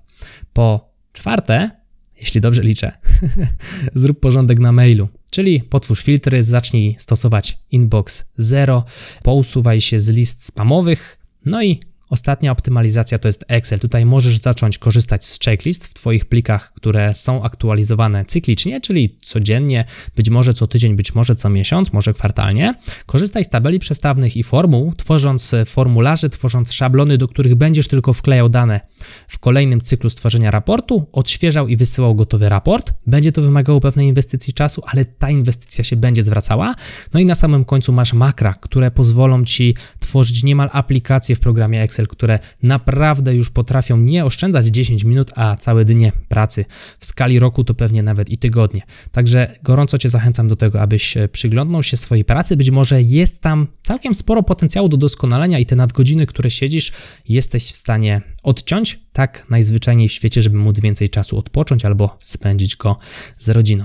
Po 0.53 0.95
czwarte, 1.13 1.71
jeśli 2.21 2.41
dobrze 2.41 2.63
liczę, 2.63 2.93
zrób 3.95 4.21
porządek 4.21 4.59
na 4.59 4.73
mailu. 4.73 5.09
Czyli 5.31 5.63
potwórz 5.63 6.03
filtry, 6.03 6.43
zacznij 6.43 6.97
stosować 6.99 7.59
inbox 7.71 8.25
0, 8.37 8.85
pousuwaj 9.23 9.81
się 9.81 10.01
z 10.01 10.09
list 10.09 10.45
spamowych, 10.45 11.19
no 11.45 11.63
i 11.63 11.81
Ostatnia 12.11 12.53
optymalizacja 12.53 13.19
to 13.19 13.29
jest 13.29 13.45
Excel. 13.49 13.81
Tutaj 13.81 14.07
możesz 14.07 14.39
zacząć 14.39 14.79
korzystać 14.79 15.27
z 15.27 15.39
checklist 15.45 15.87
w 15.87 15.95
Twoich 15.95 16.25
plikach, 16.25 16.73
które 16.73 17.15
są 17.15 17.43
aktualizowane 17.43 18.25
cyklicznie, 18.25 18.81
czyli 18.81 19.19
codziennie, 19.23 19.85
być 20.17 20.31
może 20.31 20.55
co 20.55 20.67
tydzień, 20.67 20.97
być 20.97 21.15
może 21.15 21.35
co 21.35 21.51
miesiąc, 21.51 21.93
może 21.93 22.15
kwartalnie. 22.15 22.75
Korzystaj 23.07 23.45
z 23.45 23.49
tabeli 23.49 23.79
przestawnych 23.79 24.37
i 24.37 24.43
formuł, 24.43 24.93
tworząc 24.97 25.55
formularze, 25.67 26.31
tworząc 26.31 26.73
szablony, 26.73 27.19
do 27.19 27.29
których 27.29 27.55
będziesz 27.55 27.89
tylko 27.89 28.13
wklejał 28.13 28.49
dane. 28.49 28.81
W 29.29 29.39
kolejnym 29.39 29.81
cyklu 29.81 30.11
stworzenia 30.11 30.51
raportu 30.51 31.07
odświeżał 31.13 31.69
i 31.69 31.77
wysyłał 31.77 32.15
gotowy 32.15 32.49
raport. 32.49 32.93
Będzie 33.07 33.33
to 33.33 33.43
wymagało 33.43 33.81
pewnej 33.81 34.07
inwestycji 34.07 34.55
czasu, 34.55 34.83
ale 34.87 35.05
ta 35.05 35.31
inwestycja 35.31 35.85
się 35.85 35.97
będzie 35.97 36.23
zwracała. 36.23 36.75
No 37.15 37.21
i 37.21 37.27
na 37.27 37.35
samym 37.35 37.65
końcu 37.65 37.93
masz 37.93 38.13
makra, 38.13 38.55
które 38.61 38.91
pozwolą 38.91 39.45
Ci 39.45 39.75
tworzyć 40.01 40.43
niemal 40.43 40.71
aplikacje 40.73 41.37
w 41.37 41.41
programie 41.41 41.83
Excel 41.83 42.00
Excel, 42.01 42.07
które 42.07 42.39
naprawdę 42.63 43.35
już 43.35 43.51
potrafią 43.51 43.97
nie 43.97 44.25
oszczędzać 44.25 44.67
10 44.67 45.05
minut, 45.05 45.31
a 45.37 45.57
całe 45.57 45.85
dnie 45.85 46.13
pracy. 46.29 46.65
W 46.99 47.07
skali 47.07 47.39
roku 47.39 47.65
to 47.65 47.75
pewnie 47.75 48.03
nawet 48.03 48.31
i 48.31 48.39
tygodnie. 48.39 48.83
Także 49.13 49.59
gorąco 49.63 49.99
Cię 49.99 50.09
zachęcam 50.09 50.49
do 50.49 50.57
tego, 50.57 50.81
abyś 50.81 51.17
e, 51.17 51.29
przyglądnął 51.29 51.83
się 51.83 51.97
swojej 51.97 52.25
pracy. 52.25 52.57
Być 52.57 52.71
może 52.71 53.03
jest 53.03 53.41
tam 53.41 53.67
całkiem 53.83 54.15
sporo 54.15 54.43
potencjału 54.43 54.89
do 54.89 54.97
doskonalenia 54.97 55.59
i 55.59 55.67
te 55.67 55.77
nadgodziny, 55.77 56.27
które 56.27 56.51
siedzisz, 56.51 56.93
jesteś 57.29 57.65
w 57.65 57.77
stanie 57.77 58.23
odciąć 58.43 59.01
tak 59.13 59.47
najzwyczajniej 59.51 60.09
w 60.09 60.13
świecie, 60.13 60.43
żeby 60.43 60.57
móc 60.57 60.81
więcej 60.81 61.11
czasu 61.11 61.39
odpocząć 61.39 61.85
albo 61.85 62.17
spędzić 62.19 62.77
go 62.77 62.99
z 63.39 63.49
rodziną. 63.49 63.85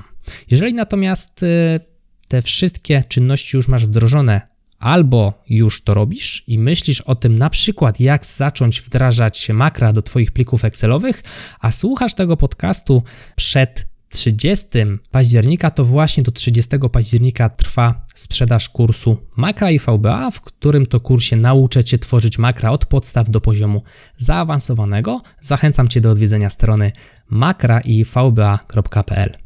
Jeżeli 0.51 0.73
natomiast 0.73 1.43
e, 1.43 1.79
te 2.27 2.41
wszystkie 2.41 3.03
czynności 3.07 3.57
już 3.57 3.67
masz 3.67 3.85
wdrożone, 3.85 4.41
albo 4.85 5.43
już 5.49 5.83
to 5.83 5.93
robisz 5.93 6.43
i 6.47 6.59
myślisz 6.59 7.01
o 7.01 7.15
tym 7.15 7.37
na 7.37 7.49
przykład, 7.49 7.99
jak 7.99 8.25
zacząć 8.25 8.81
wdrażać 8.81 9.49
makra 9.49 9.93
do 9.93 10.01
Twoich 10.01 10.31
plików 10.31 10.65
Excelowych, 10.65 11.23
a 11.59 11.71
słuchasz 11.71 12.13
tego 12.13 12.37
podcastu 12.37 13.03
przed 13.35 13.87
30 14.09 14.67
października, 15.11 15.71
to 15.71 15.85
właśnie 15.85 16.23
do 16.23 16.31
30 16.31 16.77
października 16.91 17.49
trwa 17.49 18.01
sprzedaż 18.15 18.69
kursu 18.69 19.17
Makra 19.35 19.71
i 19.71 19.79
VBA, 19.79 20.31
w 20.31 20.41
którym 20.41 20.85
to 20.85 20.99
kursie 20.99 21.35
nauczę 21.35 21.83
Cię 21.83 21.99
tworzyć 21.99 22.37
makra 22.37 22.71
od 22.71 22.85
podstaw 22.85 23.29
do 23.29 23.41
poziomu 23.41 23.83
zaawansowanego. 24.17 25.21
Zachęcam 25.39 25.87
Cię 25.87 26.01
do 26.01 26.11
odwiedzenia 26.11 26.49
strony 26.49 26.91
makraivba.pl. 27.29 29.44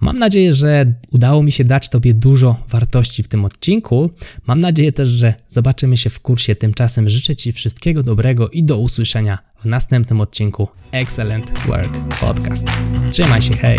Mam 0.00 0.18
nadzieję, 0.18 0.52
że 0.52 0.94
udało 1.12 1.42
mi 1.42 1.52
się 1.52 1.64
dać 1.64 1.88
Tobie 1.88 2.14
dużo 2.14 2.56
wartości 2.68 3.22
w 3.22 3.28
tym 3.28 3.44
odcinku. 3.44 4.10
Mam 4.46 4.58
nadzieję 4.58 4.92
też, 4.92 5.08
że 5.08 5.34
zobaczymy 5.48 5.96
się 5.96 6.10
w 6.10 6.20
kursie. 6.20 6.56
Tymczasem 6.56 7.08
życzę 7.08 7.34
Ci 7.34 7.52
wszystkiego 7.52 8.02
dobrego 8.02 8.48
i 8.48 8.64
do 8.64 8.78
usłyszenia 8.78 9.38
w 9.60 9.64
następnym 9.64 10.20
odcinku 10.20 10.68
Excellent 10.92 11.58
Work 11.66 12.18
Podcast. 12.20 12.66
Trzymaj 13.10 13.42
się, 13.42 13.54
hej! 13.56 13.78